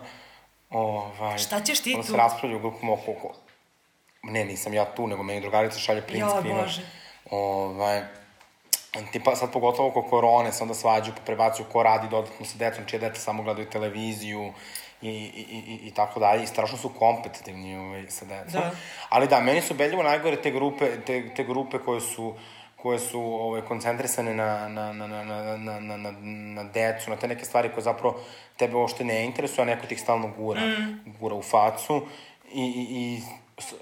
[0.70, 2.12] Ovaj, Šta ćeš ti onda tu?
[2.12, 3.12] se raspravljaju u grupama oko...
[3.12, 3.34] oko...
[4.24, 6.64] Ne, nisam ja tu, nego meni drugarica šalje print screenove.
[6.64, 6.82] Bože.
[7.32, 8.02] Ovaj,
[9.12, 12.86] tipa sad pogotovo oko korone se onda svađaju pa prebacuju ko radi dodatno sa decom,
[12.86, 14.54] čije dete samo gledaju televiziju
[15.02, 18.62] i, i, i, i tako dalje i strašno su kompetitivni ovaj, sa decom.
[18.62, 18.72] Da.
[19.10, 22.34] Ali da, meni su beljivo najgore te grupe, te, te grupe koje su
[22.82, 26.12] koje su ovaj, koncentrisane na, na, na, na, na, na, na, na,
[26.54, 28.20] na decu, na te neke stvari koje zapravo
[28.58, 31.16] tebe uopšte ne interesuju, a neko ti ih stalno gura, mm.
[31.20, 32.02] gura u facu
[32.54, 33.22] i, i, i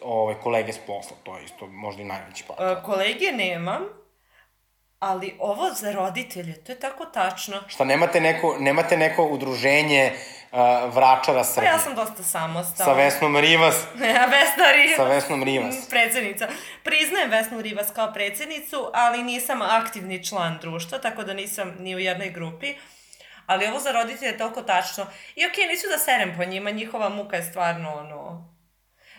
[0.01, 2.53] ovaj, kolege s posla, to je isto možda i najveći pa.
[2.59, 3.81] E, kolege nemam,
[4.99, 7.57] ali ovo za roditelje, to je tako tačno.
[7.67, 10.38] Šta, nemate neko, nemate neko udruženje uh,
[10.93, 11.71] vračara Pa Srbije?
[11.71, 12.93] ja sam dosta samostalna.
[12.93, 13.75] Sa Vesnom Rivas.
[14.15, 14.95] Ja, Vesna Rivas.
[14.95, 15.89] Sa Vesnom Rivas.
[15.89, 16.47] Predsednica.
[16.83, 21.99] Priznajem Vesnu Rivas kao predsednicu, ali nisam aktivni član društva, tako da nisam ni u
[21.99, 22.73] jednoj grupi.
[23.45, 25.05] Ali ovo za roditelje je toliko tačno.
[25.35, 28.49] I okej, nisu da serem po njima, njihova muka je stvarno ono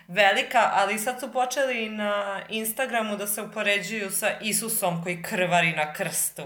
[0.08, 5.92] velika, ali sad su počeli na Instagramu da se upoređuju sa Isusom koji krvari na
[5.92, 6.42] krstu.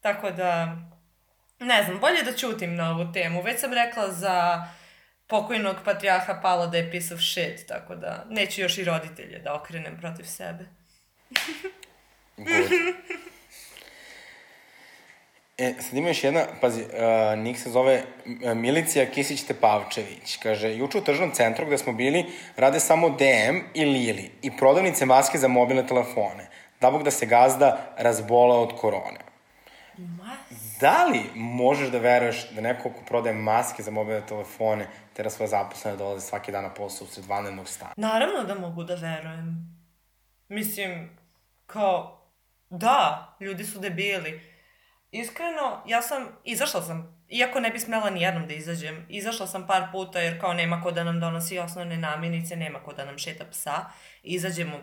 [0.00, 0.76] Tako da,
[1.58, 3.42] ne znam, bolje da ćutim na ovu temu.
[3.42, 4.66] Već sam rekla za
[5.26, 9.54] pokojnog patrijarha Pavla da je piece of shit, tako da neću još i roditelje da
[9.54, 10.64] okrenem protiv sebe.
[15.58, 20.38] E, sad ima još jedna, pazi, uh, nik se zove uh, Milicija Kisić-Tepavčević.
[20.42, 22.24] Kaže, juče u tržnom centru gde smo bili,
[22.56, 26.48] rade samo DM i Lili i prodavnice maske za mobilne telefone.
[26.80, 29.20] Da bog da se gazda razbola od korone.
[29.98, 30.36] Ma,
[30.84, 35.48] Da li možeš da veruješ da neko ko prodaje maske za mobilne telefone tera svoje
[35.48, 37.92] zaposlene dolaze svaki dan na posao usred vanrednog stana?
[37.96, 39.76] naravno da mogu da verujem.
[40.48, 41.10] Mislim,
[41.66, 42.26] kao,
[42.70, 44.40] da, ljudi su debili.
[45.10, 49.66] Iskreno, ja sam, izašla sam, iako ne bi smela ni jednom da izađem, izašla sam
[49.66, 53.18] par puta jer kao nema ko da nam donosi osnovne namirnice, nema ko da nam
[53.18, 53.84] šeta psa,
[54.22, 54.76] izađemo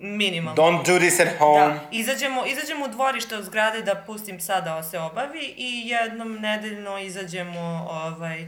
[0.00, 0.62] minimalno.
[0.62, 1.74] Don't do this at home.
[1.74, 6.32] Da, izađemo, izađemo u dvorište od zgrade da pustim psa da se obavi i jednom
[6.32, 8.46] nedeljno izađemo ovaj,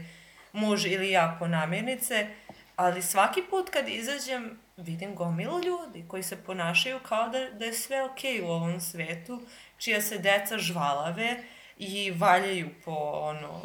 [0.53, 2.27] muž ili ja po namirnice,
[2.75, 7.73] ali svaki put kad izađem vidim gomilu ljudi koji se ponašaju kao da, da je
[7.73, 9.41] sve okej u ovom svetu,
[9.77, 11.43] čija se deca žvalave
[11.77, 12.91] i valjaju po
[13.21, 13.61] ono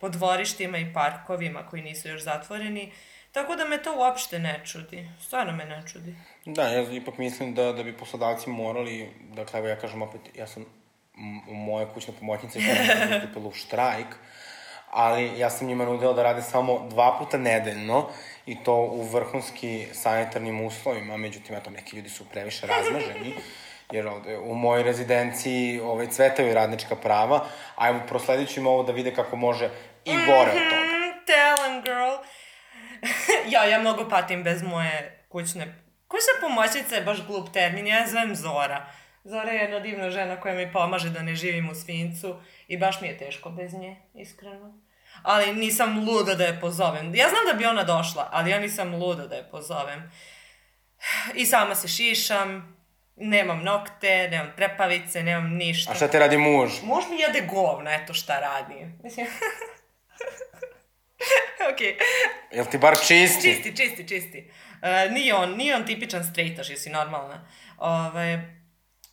[0.00, 2.92] po dvorištima i parkovima koji nisu još zatvoreni.
[3.32, 5.08] Tako da me to uopšte ne čudi.
[5.20, 6.14] Stvarno me ne čudi.
[6.44, 10.46] Da, ja ipak mislim da, da bi poslodavci morali, dakle, evo ja kažem opet, ja
[10.46, 10.62] sam
[11.18, 14.06] m- moja kućna pomoćnica i je ustupila u štrajk,
[14.90, 18.08] ali ja sam njima nudila da rade samo dva puta nedeljno
[18.46, 23.34] i to u vrhunski sanitarnim uslovima, međutim, eto, neki ljudi su previše razmaženi,
[23.92, 28.82] jer ovde u mojoj rezidenciji ovaj, cvetaju radnička prava, a evo prosledit ću im ovo
[28.82, 29.70] da vide kako može
[30.04, 30.82] i gore od toga.
[30.82, 32.14] Mm, tell 'em, girl.
[33.54, 35.81] ja, ja mnogo patim bez moje kućne...
[36.12, 38.86] Kućna pomoćnica je baš glup termin, ja je zovem Zora.
[39.24, 42.36] Zora je jedna divna žena koja mi pomaže da ne živim u svincu
[42.68, 44.78] i baš mi je teško bez nje, iskreno.
[45.22, 47.14] Ali nisam luda da je pozovem.
[47.14, 50.12] Ja znam da bi ona došla, ali ja nisam luda da je pozovem.
[51.34, 52.76] I sama se šišam,
[53.16, 55.92] nemam nokte, nemam trepavice, nemam ništa.
[55.92, 56.70] A šta te radi muž?
[56.82, 58.86] Muž mi jede govna, eto šta radi.
[59.02, 59.26] Mislim...
[61.72, 61.96] Okej.
[62.52, 63.54] Jel ti bar čisti?
[63.54, 64.50] Čisti, čisti, čisti.
[64.82, 67.46] Uh, nije on, nije on tipičan straightaš, jesi normalna.
[67.78, 68.56] Ove,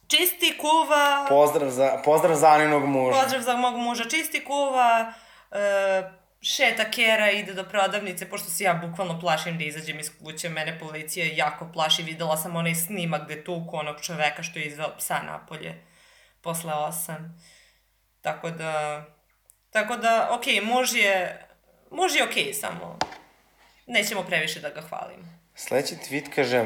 [0.08, 1.26] čisti, kuva...
[1.30, 3.22] Pozdrav za, pozdrav za Aninog muža.
[3.22, 4.04] Pozdrav za mog muža.
[4.10, 5.14] Čisti, kuva,
[5.52, 6.12] uh,
[6.42, 10.80] šeta kera, ide do prodavnice, pošto se ja bukvalno plašim da izađem iz kuće, mene
[10.80, 12.04] policija jako plaši.
[12.04, 15.86] Videla sam onaj snimak gde tuku onog čoveka što je izveo psa napolje
[16.42, 17.44] posle osam.
[18.22, 19.04] Tako da...
[19.70, 21.46] Tako da, okej, okay, muž je...
[21.92, 23.00] Muž je okej, okay, samo...
[23.88, 25.39] Nećemo previše da ga hvalim.
[25.60, 26.66] Sledeći tweet kaže,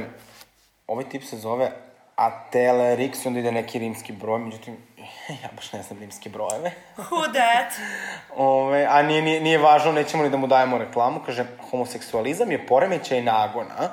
[0.88, 1.72] ovaj tip se zove
[2.16, 4.78] Atelerix, onda ide neki rimski broj, međutim,
[5.44, 6.72] ja baš ne znam rimske brojeve.
[6.98, 7.74] Who that?
[8.36, 11.20] Ove, a nije, nije, nije važno, nećemo li da mu dajemo reklamu.
[11.26, 13.92] Kaže, homoseksualizam je poremećaj nagona.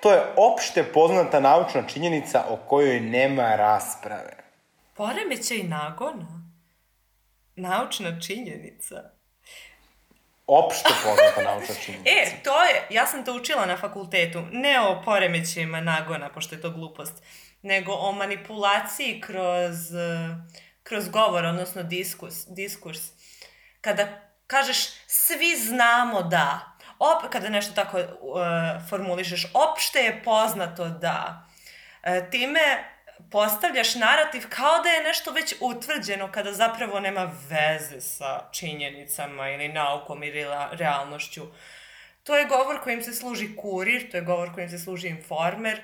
[0.00, 4.36] To je opšte poznata naučna činjenica o kojoj nema rasprave.
[4.94, 6.50] Poremećaj nagona?
[7.54, 9.15] Naučna činjenica?
[10.46, 12.10] Opšte poznata naučna činjenica.
[12.10, 16.60] E, to je, ja sam to učila na fakultetu, ne o poremećajima nagona, pošto je
[16.60, 17.22] to glupost,
[17.62, 19.76] nego o manipulaciji kroz,
[20.82, 22.46] kroz govor, odnosno diskurs.
[22.46, 23.00] diskurs.
[23.80, 24.06] Kada
[24.46, 26.60] kažeš svi znamo da,
[26.98, 28.06] op, kada nešto tako uh,
[28.90, 31.48] formulišeš, opšte je poznato da,
[32.02, 32.95] uh, time
[33.30, 39.68] postavljaš narativ kao da je nešto već utvrđeno kada zapravo nema veze sa činjenicama ili
[39.68, 41.46] naukom ili realnošću.
[42.22, 45.80] To je govor kojim se služi kurir, to je govor kojim se služi informer,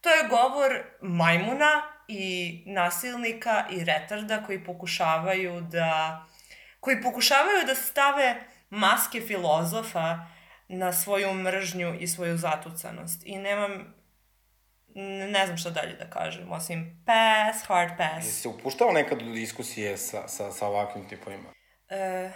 [0.00, 6.22] to je govor majmuna i nasilnika i retarda koji pokušavaju da
[6.80, 10.18] koji pokušavaju da stave maske filozofa
[10.68, 13.22] na svoju mržnju i svoju zatucanost.
[13.24, 13.94] I nemam
[14.94, 18.26] ne znam šta dalje da kažem, osim pass, hard pass.
[18.26, 21.52] Jesi se upuštao nekad u diskusije sa, sa, sa ovakvim tipovima?
[21.88, 22.30] E,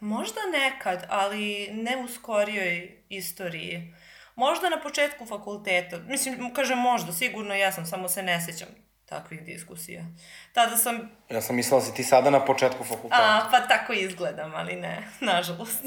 [0.00, 3.94] možda nekad, ali ne u skorijoj istoriji.
[4.34, 5.98] Možda na početku fakulteta.
[5.98, 8.68] Mislim, kažem možda, sigurno ja sam, samo se ne sećam
[9.08, 10.04] takvih diskusija.
[10.52, 11.10] Tada sam...
[11.30, 13.22] Ja sam mislila da si ti sada na početku fakulteta.
[13.22, 15.84] A, pa tako izgledam, ali ne, nažalost.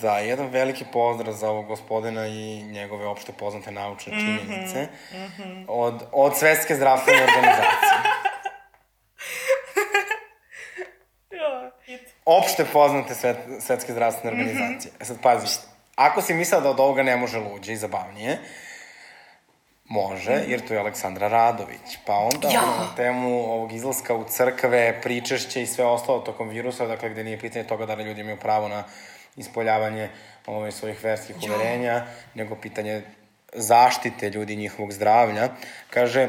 [0.00, 5.16] Da, jedan veliki pozdrav za ovog gospodina i njegove opšte poznate naučne mhm, činjenice mm
[5.16, 5.64] -hmm, mm -hmm.
[5.68, 7.92] od, od Svetske zdravstvene organizacije.
[12.38, 14.40] opšte poznate svet, Svetske zdravstvene mhm.
[14.40, 14.92] organizacije.
[14.92, 15.02] Mm -hmm.
[15.02, 15.46] E sad pazi,
[15.94, 18.38] ako si mislila da od ovoga ne može luđe i zabavnije,
[19.84, 21.98] Može, jer to je Aleksandra Radović.
[22.06, 22.60] Pa onda ja.
[22.60, 27.38] na temu ovog izlaska u crkve, pričešće i sve ostalo tokom virusa, dakle gde nije
[27.38, 28.84] pitanje toga da li ljudi imaju pravo na
[29.36, 30.10] ispoljavanje
[30.46, 31.54] ovaj, svojih verskih ja.
[31.54, 33.02] uverenja, nego pitanje
[33.52, 35.48] zaštite ljudi njihovog zdravlja.
[35.90, 36.28] Kaže,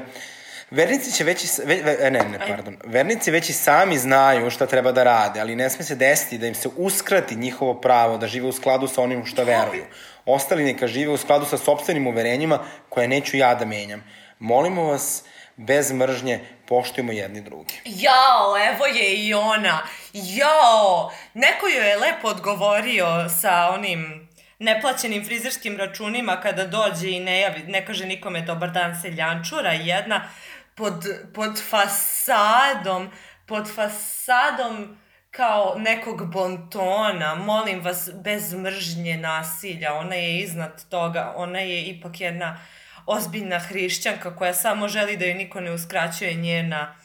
[0.73, 2.77] Vernici će već, ve, ve, ne, ne, pardon.
[2.85, 6.47] Vernici već i sami znaju šta treba da rade, ali ne sme se desiti da
[6.47, 9.85] im se uskrati njihovo pravo da žive u skladu sa onim što veruju.
[10.25, 14.03] Ostali neka žive u skladu sa sobstvenim uverenjima koje neću ja da menjam.
[14.39, 15.23] Molimo vas,
[15.55, 17.81] bez mržnje, poštujemo jedni drugi.
[17.85, 19.83] Jao, evo je i ona.
[20.13, 27.39] Jao, neko joj je lepo odgovorio sa onim neplaćenim frizerskim računima kada dođe i ne,
[27.39, 30.29] javi, ne kaže nikome dobar dan seljančura jedna
[30.75, 33.11] pod, pod fasadom,
[33.45, 34.97] pod fasadom
[35.31, 42.21] kao nekog bontona, molim vas, bez mržnje nasilja, ona je iznad toga, ona je ipak
[42.21, 42.59] jedna
[43.05, 46.95] ozbiljna hrišćanka koja samo želi da joj niko ne uskraćuje njena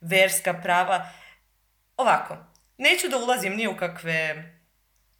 [0.00, 1.08] verska prava.
[1.96, 2.47] Ovako,
[2.78, 4.44] neću da ulazim ni u kakve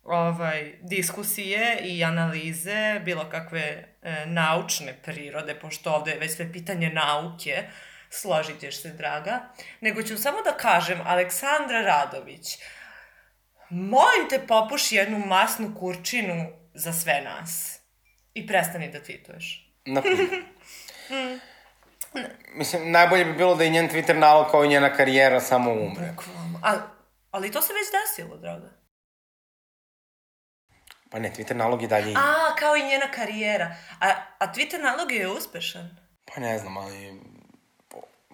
[0.05, 6.91] ovaj, diskusije i analize, bilo kakve e, naučne prirode, pošto ovde je već sve pitanje
[6.91, 7.65] nauke,
[8.11, 9.41] složit ćeš se, draga,
[9.81, 12.59] nego ću samo da kažem, Aleksandra Radović,
[13.71, 17.81] molim te popuši jednu masnu kurčinu za sve nas
[18.35, 19.73] i prestani da tweetuješ.
[19.85, 21.41] Na mm.
[22.59, 26.13] Mislim, najbolje bi bilo da i njen Twitter nalog kao i njena karijera samo umre.
[26.17, 26.61] Bukvalno.
[26.63, 26.79] Ali,
[27.31, 28.71] ali to se već desilo, draga.
[31.11, 32.15] Pa ne, Twitter nalog je dalje.
[32.17, 33.77] A, kao i njena karijera.
[34.01, 35.97] A, a Twitter nalog je uspešan.
[36.25, 37.21] Pa ne znam, ali...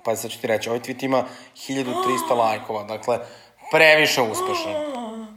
[0.05, 1.25] Pa sad ću ti reći, ovaj tweet ima
[1.55, 2.39] 1300 oh.
[2.43, 3.19] lajkova, dakle,
[3.71, 4.75] previše uspešan.
[4.75, 5.05] Oh.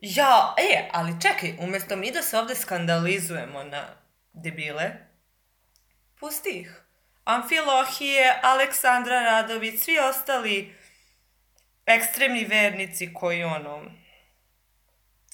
[0.00, 3.84] Ja, e, ali čekaj, umesto mi da se ovde skandalizujemo na
[4.32, 4.90] debile,
[6.20, 6.82] pusti ih.
[7.24, 10.74] Amfilohije, Aleksandra Radović, svi ostali
[11.88, 13.82] ekstremni vernici koji, ono,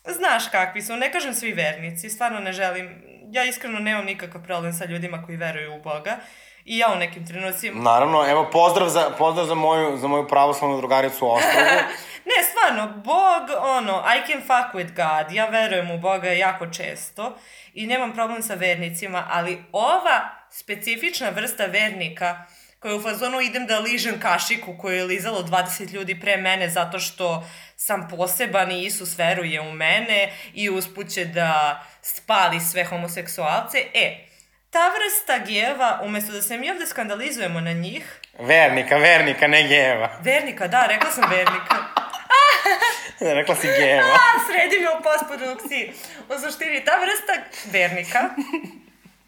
[0.05, 3.03] znaš kakvi su, ne kažem svi vernici, stvarno ne želim,
[3.33, 6.17] ja iskreno nemam nikakav problem sa ljudima koji veruju u Boga,
[6.65, 7.83] i ja u nekim trenucima.
[7.83, 11.67] Naravno, evo, pozdrav za, pozdrav za moju, za moju pravoslavnu drugaricu Ostrovu.
[12.31, 17.37] ne, stvarno, Bog, ono, I can fuck with God, ja verujem u Boga jako često
[17.75, 22.45] i nemam problem sa vernicima, ali ova specifična vrsta vernika
[22.85, 26.99] koja u fazonu idem da ližem kašiku koju je lizalo 20 ljudi pre mene zato
[26.99, 33.79] što sam poseban i Isus veruje u mene i uspuće da spali sve homoseksualce.
[33.95, 34.27] E,
[34.71, 38.21] ta vrsta geva, umesto da se mi ovde skandalizujemo na njih...
[38.39, 40.19] Vernika, vernika, ne geva.
[40.23, 41.77] Vernika, da, rekla sam vernika.
[43.39, 44.03] rekla si geva.
[44.03, 45.93] A, sredi me u postprodukciji.
[46.29, 47.33] U suštini, ta vrsta
[47.71, 48.31] vernika,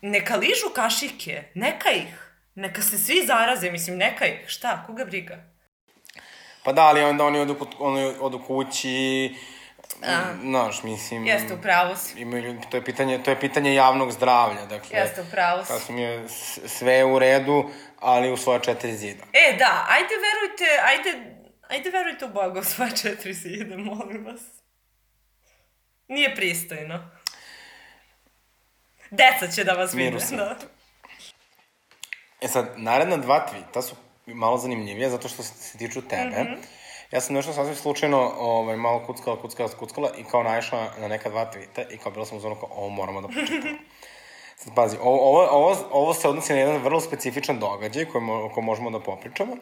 [0.01, 2.26] neka ližu kašike, neka ih.
[2.57, 4.45] Neka se svi zaraze, mislim, neka ih.
[4.47, 5.37] Šta, koga briga?
[6.65, 9.35] Pa da, ali onda oni odu, oni odu kući,
[10.41, 11.27] Znaš, mislim...
[11.27, 12.21] Jeste, u pravu si.
[12.21, 14.99] Imaju, to, je pitanje, to je pitanje javnog zdravlja, dakle...
[14.99, 15.73] Jeste, u pravu si.
[15.73, 16.29] Sasvim je
[16.67, 19.25] sve u redu, ali u svoje četiri zida.
[19.33, 21.37] E, da, ajde verujte, ajde,
[21.69, 24.41] ajde verujte u Boga u svoje četiri zida, molim vas.
[26.09, 27.11] Nije pristojno.
[29.11, 30.57] Deca će da vas vide, da.
[32.41, 33.95] E sad, naredna dva tvita su
[34.27, 36.43] malo zanimljivije, zato što se tiču tebe.
[36.43, 40.89] Mm -hmm Ja sam nešto sasvim slučajno ovaj, malo kuckala, kuckala, kuckala i kao naišla
[41.01, 43.79] na neka dva tvita i kao bila sam u zonu kao ovo moramo da počitamo.
[44.61, 48.51] Sad pazi, ovo, ovo, ovo, ovo se odnosi na jedan vrlo specifičan događaj koji mo,
[48.55, 49.57] ko možemo da popričamo.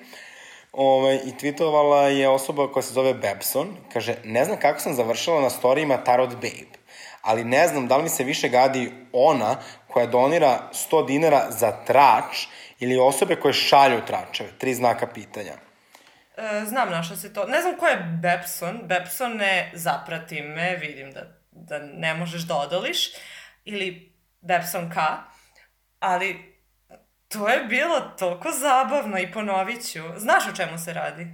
[0.73, 3.77] Ove, I tweetovala je osoba koja se zove Bebson.
[3.93, 6.79] Kaže, ne znam kako sam završila na storijima Tarot Babe,
[7.23, 9.57] ali ne znam da li mi se više gadi ona
[9.89, 12.47] koja donira 100 dinara za trač
[12.85, 14.51] ili osobe koje šalju tračeve.
[14.59, 15.53] Tri znaka pitanja.
[16.37, 17.45] E, znam na što se to...
[17.45, 18.81] Ne znam ko je Bepson.
[18.85, 21.21] Bepson ne zaprati me, vidim da,
[21.51, 23.11] da ne možeš da odoliš.
[23.65, 24.97] Ili Bepson K.
[26.01, 26.59] Ali
[27.29, 30.03] to je bilo toliko zabavno i ponovit ću.
[30.17, 31.27] Znaš o čemu se radi?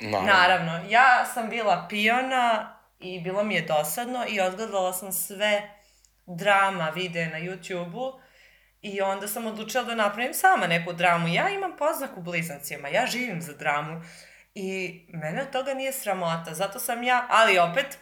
[0.00, 0.32] Naravno.
[0.32, 0.80] Naravno.
[0.88, 5.70] Ja sam bila pijona i bilo mi je dosadno i odgledala sam sve
[6.26, 8.20] drama videe na YouTube-u
[8.82, 11.28] I onda sam odlučila da napravim sama neku dramu.
[11.28, 14.02] Ja imam poznak u blizancima, ja živim za dramu.
[14.54, 17.98] I mene od toga nije sramota, zato sam ja, ali opet,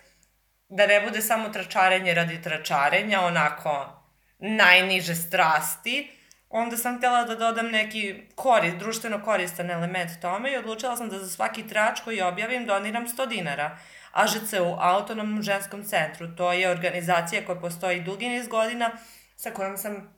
[0.68, 4.02] da ne bude samo tračarenje radi tračarenja, onako
[4.38, 6.10] najniže strasti,
[6.48, 11.18] onda sam htjela da dodam neki korist, društveno koristan element tome i odlučila sam da
[11.18, 13.78] za svaki trač koji objavim doniram 100 dinara.
[14.12, 18.90] AŽC-u, Autonomnom ženskom centru, to je organizacija koja postoji dugi niz godina,
[19.36, 20.15] sa kojom sam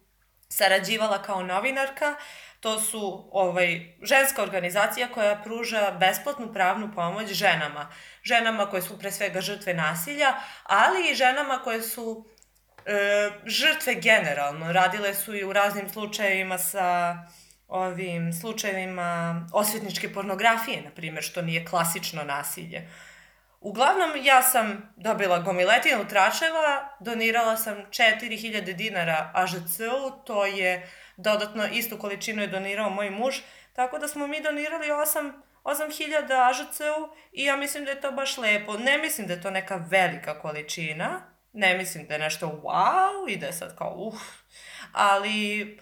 [0.48, 2.16] sarađivala kao novinarka.
[2.60, 7.88] To su ovaj, ženska organizacija koja pruža besplatnu pravnu pomoć ženama.
[8.22, 12.24] Ženama koje su pre svega žrtve nasilja, ali i ženama koje su
[12.86, 14.72] e, žrtve generalno.
[14.72, 17.16] Radile su i u raznim slučajevima sa
[17.68, 22.88] ovim slučajevima osvetničke pornografije, na primjer, što nije klasično nasilje.
[23.60, 31.98] Uglavnom, ja sam dobila gomiletinu tračeva, donirala sam 4000 dinara AŽC-u, to je dodatno istu
[31.98, 33.36] količinu je donirao moj muž,
[33.72, 35.32] tako da smo mi donirali 8
[35.64, 38.78] 8000 AŽC-u i ja mislim da je to baš lepo.
[38.78, 41.20] Ne mislim da je to neka velika količina,
[41.52, 44.20] ne mislim da je nešto wow i da sad kao uh,
[44.92, 45.78] ali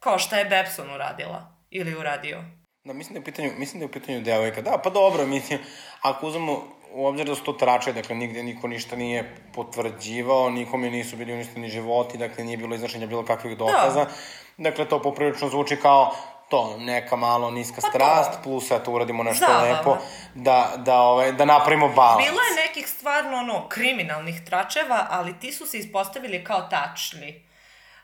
[0.00, 2.44] kao šta je Bepson uradila ili uradio.
[2.84, 4.62] Da, mislim da je u pitanju, mislim da je u pitanju devojka.
[4.62, 5.58] Da, pa dobro, mislim,
[6.02, 10.90] ako uzmemo u obzir da su to trače, dakle, nigde niko ništa nije potvrđivao, nikome
[10.90, 14.04] nisu bili uništeni životi, dakle, nije bilo izrašenja bilo kakvih dokaza.
[14.04, 14.10] Da.
[14.56, 16.14] Dakle, to poprilično zvuči kao
[16.48, 18.38] to, neka malo niska pa strast, to.
[18.42, 19.72] plus eto uradimo nešto Zabava.
[19.72, 19.96] lepo,
[20.34, 22.24] da, da, ovaj, da napravimo balans.
[22.24, 27.46] Bilo je nekih stvarno, ono, kriminalnih tračeva, ali ti su se ispostavili kao tačni.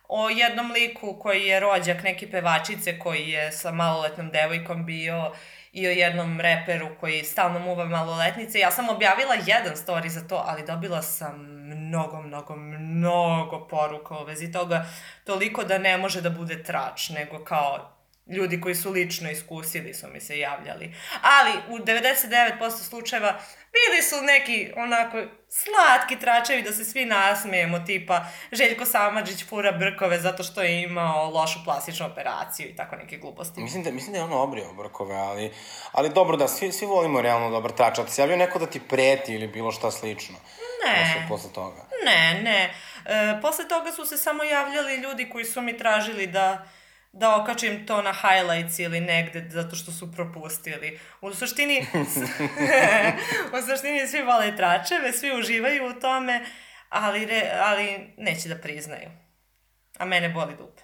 [0.08, 5.32] O jednom liku koji je rođak neke pevačice koji je sa maloletnom devojkom bio
[5.72, 8.58] i o jednom reperu koji stalno muva maloletnice.
[8.58, 14.24] Ja sam objavila jedan story za to, ali dobila sam mnogo, mnogo, mnogo poruka u
[14.24, 14.86] vezi toga.
[15.24, 17.92] Toliko da ne može da bude trač, nego kao
[18.26, 20.94] Ljudi koji su lično iskusili su mi se javljali.
[21.22, 23.40] Ali u 99% slučajeva
[23.72, 25.22] bili su neki onako
[25.62, 31.30] slatki tračevi da se svi nasmejemo, tipa Željko Samadžić fura brkove zato što je imao
[31.30, 33.60] lošu plastičnu operaciju i tako neke gluposti.
[33.60, 35.52] Mislim da, mislim da je on obrio brkove, ali,
[35.92, 37.98] ali dobro da, svi, svi volimo realno dobar trač.
[37.98, 40.36] Ali se javio neko da ti preti ili bilo šta slično?
[40.86, 41.14] Ne.
[41.14, 41.86] Posle, posle toga.
[42.04, 42.74] Ne, ne.
[43.04, 46.66] E, posle toga su se samo javljali ljudi koji su mi tražili da
[47.12, 51.00] da okačim to na highlights ili negde zato što su propustili.
[51.20, 51.86] U suštini,
[53.58, 56.44] u suštini svi vole tračeve, svi uživaju u tome,
[56.88, 59.10] ali, re, ali neće da priznaju.
[59.98, 60.82] A mene boli dupe.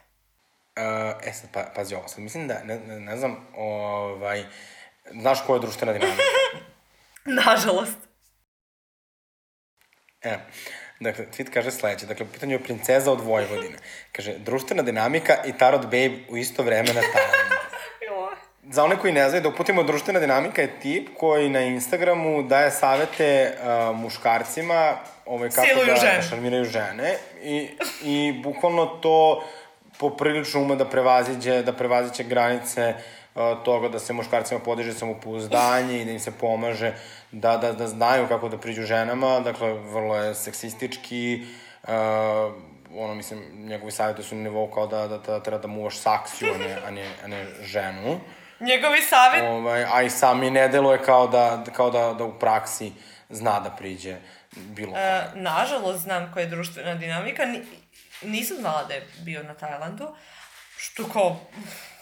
[0.77, 4.45] Uh, e sad, pa, pazi ovo, sad mislim da, ne, ne, ne znam, ovaj,
[5.21, 6.23] znaš ko je društvena dinamika?
[7.25, 7.99] Nažalost.
[10.23, 10.39] E,
[11.01, 13.77] dakle, tweet kaže sledeće, dakle, u pitanju je princeza od Vojvodine.
[14.13, 17.59] Kaže, društvena dinamika i tarot babe u isto vreme na talentu.
[18.71, 22.71] Za one koji ne znaju, da uputimo društvena dinamika je tip koji na Instagramu daje
[22.71, 24.97] savete uh, muškarcima
[25.27, 26.23] ovaj, kako Siluju da žene.
[26.23, 27.69] šarmiraju žene i,
[28.03, 29.45] i bukvalno to
[29.99, 32.95] poprilično ume da prevaziđe, da prevaziđe granice
[33.35, 36.93] uh, toga da se muškarcima podiže samopouzdanje i da im se pomaže
[37.33, 41.47] da, da, da znaju kako da priđu ženama, dakle, vrlo je seksistički,
[41.83, 41.91] uh,
[42.95, 46.55] ono, mislim, njegovi savjeti su na nivou kao da, da, da treba da muvaš saksiju,
[46.55, 48.21] a ne, a ne, a ne ženu.
[48.61, 52.93] Njegovi savjet, Ovaj, a i sami ne deluje kao da, kao da, da u praksi
[53.29, 54.17] zna da priđe
[54.57, 55.05] bilo kome.
[55.05, 57.63] e, nažalost znam koja je društvena dinamika, Ni,
[58.23, 60.15] nisam znala da je bio na Tajlandu,
[60.77, 61.41] što kao,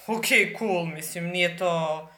[0.07, 0.27] ok,
[0.59, 2.09] cool, mislim, nije to,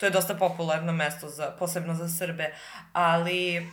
[0.00, 2.54] to je dosta popularno mesto, za, posebno za Srbe,
[2.92, 3.70] ali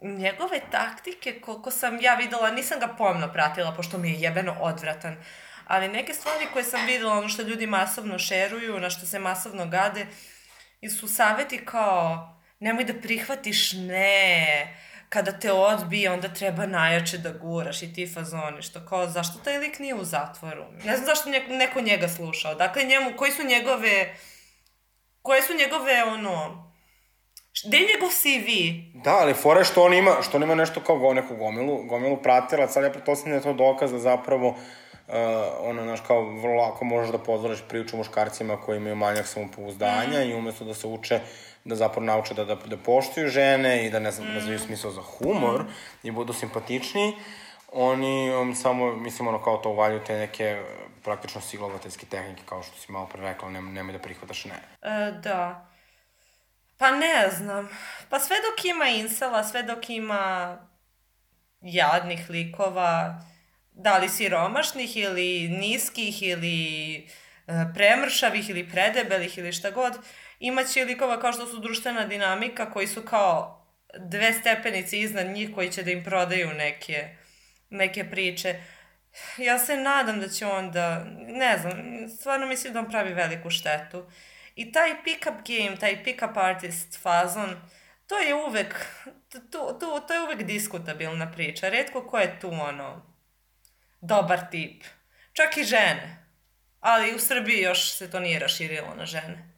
[0.00, 5.16] njegove taktike, koliko sam ja videla, nisam ga pomno pratila, pošto mi je jebeno odvratan,
[5.66, 9.66] ali neke stvari koje sam videla, ono što ljudi masovno šeruju, na što se masovno
[9.66, 10.06] gade,
[11.00, 14.76] su saveti kao, nemoj da prihvatiš ne,
[15.08, 19.58] kada te odbije, onda treba najjače da guraš i ti fazoni, što kao, zašto taj
[19.58, 20.64] lik nije u zatvoru?
[20.84, 22.54] Ne znam zašto neko njega slušao.
[22.54, 24.14] Dakle, njemu, koji su njegove,
[25.22, 26.68] koje su njegove, ono,
[27.66, 28.48] gde je njegov CV?
[29.04, 31.82] Da, ali fora je što on ima, što on ima nešto kao go, neku gomilu,
[31.82, 35.14] gomilu pratilac, ali ja pretpostavljam da je to dokaz da zapravo uh,
[35.60, 40.30] ono, znaš, kao vrlo lako možeš da pozvoriš priču muškarcima koji imaju manjak samopouzdanja mm.
[40.30, 41.20] i umesto da se uče
[41.64, 44.34] da zapravo nauče da, da, da poštuju žene i da ne znam, mm.
[44.34, 46.08] razviju smisao za humor mm.
[46.08, 47.12] i budu simpatičniji,
[47.72, 50.62] oni um, samo, mislim, ono, kao to uvaljuju te neke
[51.04, 54.60] praktično silovateljske tehnike, kao što si malo pre rekla, nem, nemoj da prihvataš ne.
[54.82, 55.70] E, da.
[56.78, 57.68] Pa ne znam.
[58.10, 60.56] Pa sve dok ima insela, sve dok ima
[61.60, 63.20] jadnih likova,
[63.72, 67.04] da li siromašnih ili niskih ili e,
[67.74, 69.98] premršavih ili predebelih ili šta god,
[70.40, 73.66] imaće likova kao što su društvena dinamika koji su kao
[73.98, 77.08] dve stepenice iznad njih koji će da im prodaju neke,
[77.70, 78.60] neke priče.
[79.36, 83.50] Ja se nadam da će on da, ne znam, stvarno mislim da on pravi veliku
[83.50, 84.10] štetu.
[84.54, 87.56] I taj pick-up game, taj pick-up artist fazon,
[88.06, 88.86] to je uvek,
[89.50, 91.68] to, to, to je uvek diskutabilna priča.
[91.68, 93.02] Redko ko je tu, ono,
[94.00, 94.84] dobar tip.
[95.32, 96.24] Čak i žene.
[96.80, 99.48] Ali u Srbiji još se to nije raširilo na žene.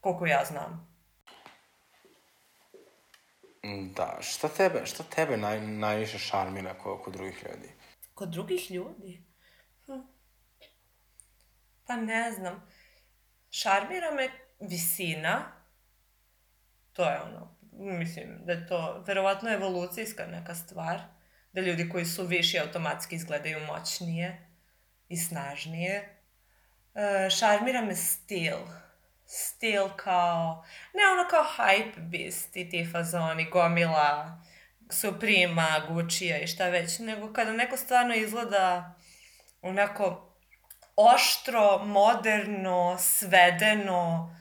[0.00, 0.96] Koliko ja znam.
[3.96, 7.68] Da, šta tebe, šta tebe naj, najviše šarmira kod, kod drugih ljudi?
[8.16, 9.24] Kod drugih ljudi?
[9.86, 10.00] Hm.
[11.86, 12.68] Pa ne znam.
[13.50, 14.28] Šarmira me
[14.60, 15.52] visina.
[16.92, 21.00] To je ono, mislim da je to verovatno evolucijska neka stvar.
[21.52, 24.50] Da ljudi koji su viši automatski izgledaju moćnije
[25.08, 26.22] i snažnije.
[26.94, 28.58] E, šarmira me stil.
[29.26, 30.64] Stil kao,
[30.94, 34.42] ne ono kao hype beast i ti fazoni, gomila,
[34.90, 38.94] Suprema, Gucci-a i šta već, nego kada neko stvarno izgleda
[39.62, 40.32] onako
[40.96, 44.32] oštro, moderno, svedeno.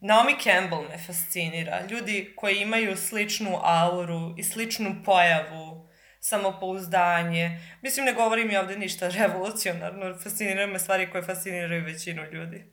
[0.00, 1.86] Naomi Campbell me fascinira.
[1.90, 5.88] Ljudi koji imaju sličnu auru i sličnu pojavu,
[6.20, 7.60] samopouzdanje.
[7.82, 12.72] Mislim, ne govorim i ovde ništa revolucionarno, fasciniraju me stvari koje fasciniraju većinu ljudi.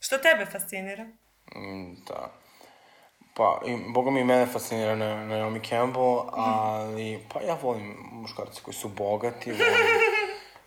[0.00, 1.04] Što tebe fascinira?
[1.04, 2.43] Mm, da.
[3.36, 8.74] Pa, i, boga mi mene fascinira na, Naomi Campbell, ali, pa ja volim muškarce koji
[8.74, 9.74] su bogati, volim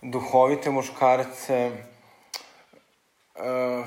[0.12, 1.70] duhovite muškarce,
[3.34, 3.86] uh,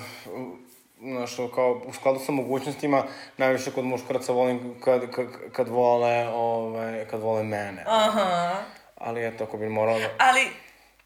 [1.00, 3.04] znaš, kao, u skladu sa mogućnostima,
[3.38, 7.84] najviše kod muškaraca volim kad, kad, kad vole, ovaj, kad vole mene.
[7.88, 8.54] Aha.
[8.98, 10.06] Ali eto, ako bi morala.
[10.18, 10.48] Ali,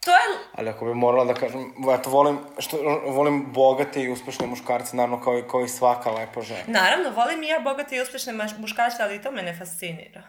[0.06, 0.22] To je...
[0.54, 2.78] Ali ako bi morala da kažem, eto, volim, što,
[3.08, 6.64] volim bogate i uspešne muškarce, naravno kao, i- kao i svaka lepa žena.
[6.68, 10.22] Naravno, volim i ja bogate i uspešne muškarce, ali to me ne fascinira.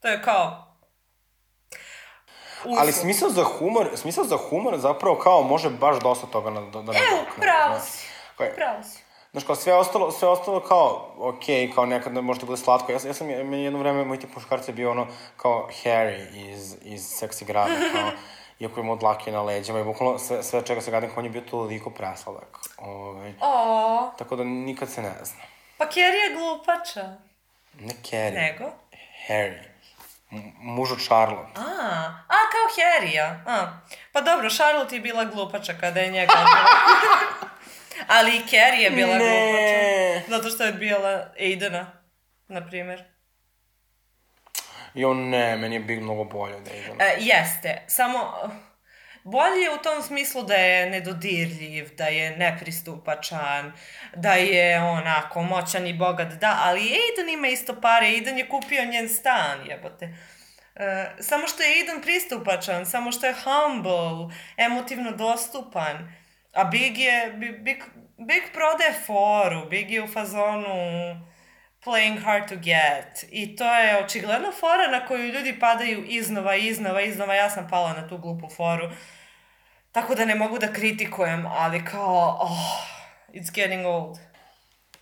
[0.00, 0.66] To je kao...
[2.64, 2.92] Ali Uslov.
[2.92, 6.92] smisao za humor, smisao za humor zapravo kao može baš dosta toga da, da, da
[6.92, 8.06] Evo, pravo si.
[8.36, 9.02] Pravo si.
[9.32, 12.92] Znaš, kao sve ostalo, sve ostalo kao, okej, kao nekad ti bude slatko.
[12.92, 15.06] Ja, ja sam, meni jedno vreme, moj tip muškarca je bio ono,
[15.36, 18.10] kao Harry iz, iz Seksi grada, kao,
[18.60, 21.40] iako ima dlake na leđima i bukvalno sve, sve čega se gadim, on je bio
[21.42, 22.48] toliko presladak.
[22.78, 25.42] Ovaj, O, tako da nikad se ne zna.
[25.78, 27.16] pa Kerry je glupača.
[27.74, 28.70] Ne Carrie, Nego?
[29.28, 29.62] Harry.
[30.30, 31.52] M- muž od Charlotte.
[31.56, 31.62] A,
[32.28, 33.42] a kao Harry-a.
[33.46, 33.78] A.
[34.12, 36.32] Pa dobro, Charlotte je bila glupača kada je njega.
[38.08, 39.18] Ali i Carrie je bila Ne.
[39.18, 40.30] glupača.
[40.30, 41.86] Zato što je bila Aidena,
[42.48, 43.04] na primjer.
[44.94, 47.04] I on ne, meni je Big mnogo bolje od Aidena.
[47.04, 48.32] E, jeste, samo
[49.24, 53.72] bolji je u tom smislu da je nedodirljiv, da je nepristupačan,
[54.16, 58.84] da je onako moćan i bogat, da, ali Aiden ima isto pare, Aiden je kupio
[58.84, 60.16] njen stan, jebote.
[60.74, 66.12] E, samo što je Aiden pristupačan, samo što je humble, emotivno dostupan,
[66.52, 67.84] a Big je, Big,
[68.18, 71.29] Big, prodaje foru, Big je u fazonu
[71.84, 73.24] playing hard to get.
[73.30, 77.34] I to je očigledno fora na koju ljudi padaju iznova, iznova, iznova.
[77.34, 78.90] Ja sam pala na tu glupu foru.
[79.92, 82.80] Tako da ne mogu da kritikujem, ali kao, oh,
[83.32, 84.18] it's getting old.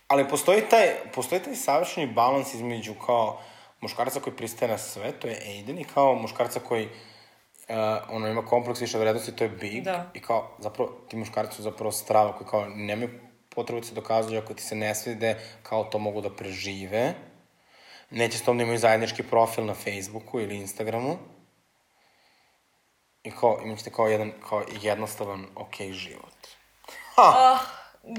[0.07, 3.41] Ali postoji taj, postoji taj savršeni balans između kao
[3.81, 7.75] muškarca koji pristaje na sve, to je Aiden, i kao muškarca koji uh,
[8.09, 9.83] ono, ima kompleks više vrednosti, to je Big.
[9.83, 10.11] Da.
[10.13, 13.28] I kao, zapravo, ti muškarci su zapravo strava koji kao nemaju
[13.59, 17.13] potrebu da se dokazuju ako ti se ne svide, kao to mogu da prežive.
[18.09, 21.17] Neće s tom da imaju zajednički profil na Facebooku ili Instagramu.
[23.23, 26.47] I kao, imat ćete kao jedan, kao jednostavan, okej život.
[27.15, 27.23] Ha!
[27.25, 27.59] Oh,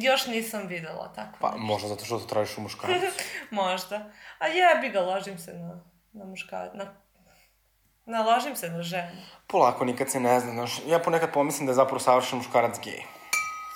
[0.01, 1.39] još nisam videla tako.
[1.41, 3.07] Pa, možda zato što to tražiš u muškarcu.
[3.51, 4.11] Možda.
[4.39, 5.81] A jebi ga, ložim se na,
[6.13, 6.71] na muška...
[6.75, 6.95] Na,
[8.07, 9.23] naložim se na ženu.
[9.47, 10.81] Polako, nikad se ne zna, znaš.
[10.87, 13.20] Ja ponekad pomislim da je zapravo savršen muškarac gej.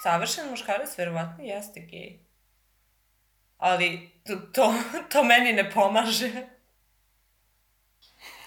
[0.04, 2.18] Savršen muškarac verovatno jeste gej.
[3.56, 4.74] Ali to, to,
[5.08, 6.30] to meni ne pomaže.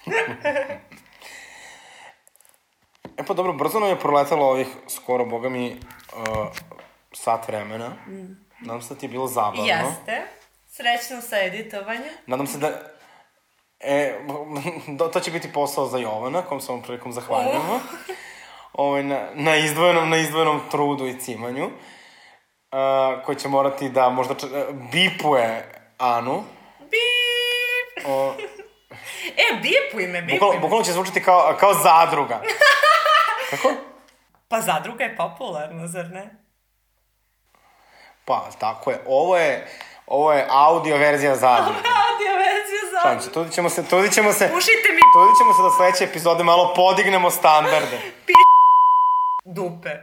[3.18, 6.48] E pa dobro, brzo nam je proletalo ovih skoro, boga mi, uh,
[7.14, 7.96] sat vremena.
[8.60, 9.66] Nadam se da ti je bilo zabavno.
[9.66, 10.22] Jeste.
[10.68, 12.14] Srećno sa editovanjem.
[12.28, 12.72] Nadam se da...
[13.80, 14.20] E,
[15.14, 17.80] to će biti posao za Jovana, kom se ovom prilikom zahvaljujemo.
[18.78, 21.66] Ovaj, na, na, izdvojenom, na izdvojenom trudu i cimanju.
[21.66, 22.80] Uh,
[23.26, 24.48] koji će morati da možda č-
[24.92, 26.44] bipuje Anu.
[26.82, 28.06] Bip!
[28.08, 28.34] O,
[29.38, 30.62] E, bipuj me, bipuj bukvalno, me.
[30.62, 32.42] bukvalno će zvučati kao, kao zadruga.
[33.50, 33.74] Kako?
[34.48, 36.36] Pa zadruga je popularna, zar ne?
[38.26, 39.02] Pa, tako je.
[39.08, 39.68] Ovo je,
[40.08, 41.80] ovo je audio verzija zadruge.
[41.80, 43.34] Audio verzija Šalim se, zadruga.
[43.34, 46.74] trudit ćemo se, trudit ćemo se, Pušite mi trudit ćemo se da sledeće epizode malo
[46.76, 48.00] podignemo standarde.
[49.58, 49.98] dupe.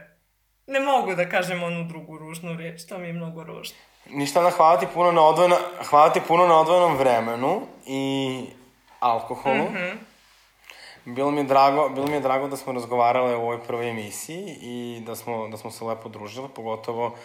[0.67, 3.77] Ne mogu da kažem onu drugu ružnu riječ, to mi je mnogo ružno.
[4.09, 5.57] Ništa da hvala ti puno na odvojeno,
[5.89, 8.45] hvala ti puno na odvojenom vremenu i
[8.99, 9.63] alkoholu.
[9.63, 9.97] Mm -hmm.
[11.05, 14.57] Bilo mi je drago, bilo mi je drago da smo razgovarale u ovoj prvoj emisiji
[14.61, 17.15] i da smo, da smo se lepo družile, pogotovo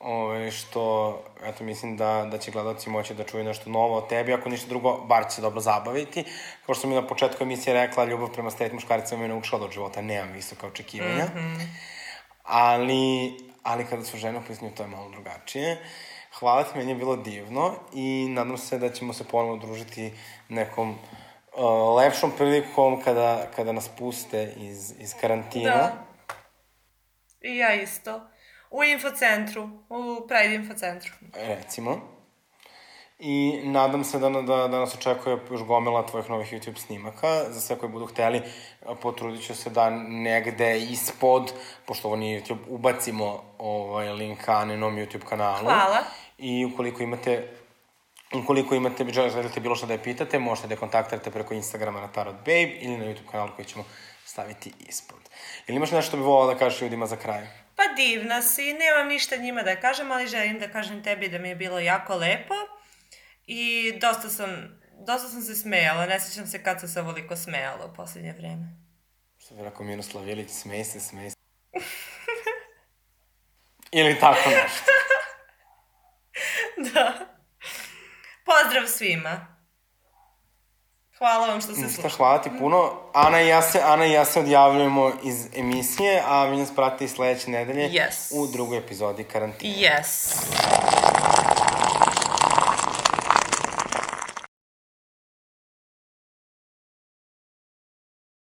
[0.00, 4.32] ove, što, eto, mislim da, da će gledalci moći da čuju nešto novo o tebi,
[4.32, 6.24] ako ništa drugo, bar će se dobro zabaviti.
[6.66, 9.64] Kao što sam mi na početku emisije rekla, ljubav prema straight muškaricama me naučila da
[9.64, 11.24] od života nemam visoka očekivanja.
[11.24, 11.66] Mm -hmm.
[12.42, 15.78] Ali, ali kada su žene u pitanju, to je malo drugačije.
[16.38, 20.12] Hvala ti, meni je bilo divno i nadam se da ćemo se ponovo družiti
[20.48, 25.70] nekom uh, lepšom prilikom kada, kada nas puste iz, iz karantina.
[25.70, 25.92] Da.
[27.40, 28.29] I ja isto.
[28.70, 31.12] U infocentru, u Pride infocentru.
[31.34, 32.00] recimo.
[33.18, 37.44] I nadam se da, da, da nas očekuje još gomila tvojih novih YouTube snimaka.
[37.50, 38.42] Za sve koji budu hteli,
[39.02, 41.52] potrudit ću se da negde ispod,
[41.86, 45.64] pošto ovo nije YouTube, ubacimo ovaj link Aninom YouTube kanalu.
[45.64, 45.98] Hvala.
[46.38, 47.48] I ukoliko imate
[48.34, 52.08] Ukoliko imate, želite bilo što da je pitate, možete da je kontaktirate preko Instagrama na
[52.08, 53.84] Tarot Babe ili na YouTube kanalu koji ćemo
[54.24, 55.18] staviti ispod.
[55.66, 57.46] Ili imaš nešto bi volao da kažeš ljudima za kraj?
[57.80, 61.48] Pa divna si, nemam ništa njima da kažem, ali želim da kažem tebi da mi
[61.48, 62.54] je bilo jako lepo.
[63.46, 67.86] I dosta sam, dosta sam se smejala, ne sjećam se kad sam se ovoliko smejala
[67.86, 68.76] u posljednje vreme.
[69.38, 71.36] Što bi rekao Miroslav Ilić, smej se, smej se.
[74.00, 74.92] Ili tako nešto.
[76.94, 77.34] da.
[78.44, 79.59] Pozdrav svima.
[81.20, 82.14] Hvala vam što ste Ništa, slušali.
[82.16, 82.90] hvala ti puno.
[83.14, 87.04] Ana i ja se, Ana i ja se odjavljujemo iz emisije, a vi nas pratite
[87.04, 88.32] i sledeće nedelje Yes.
[88.32, 89.74] u drugoj epizodi karantina.
[89.74, 90.34] Yes.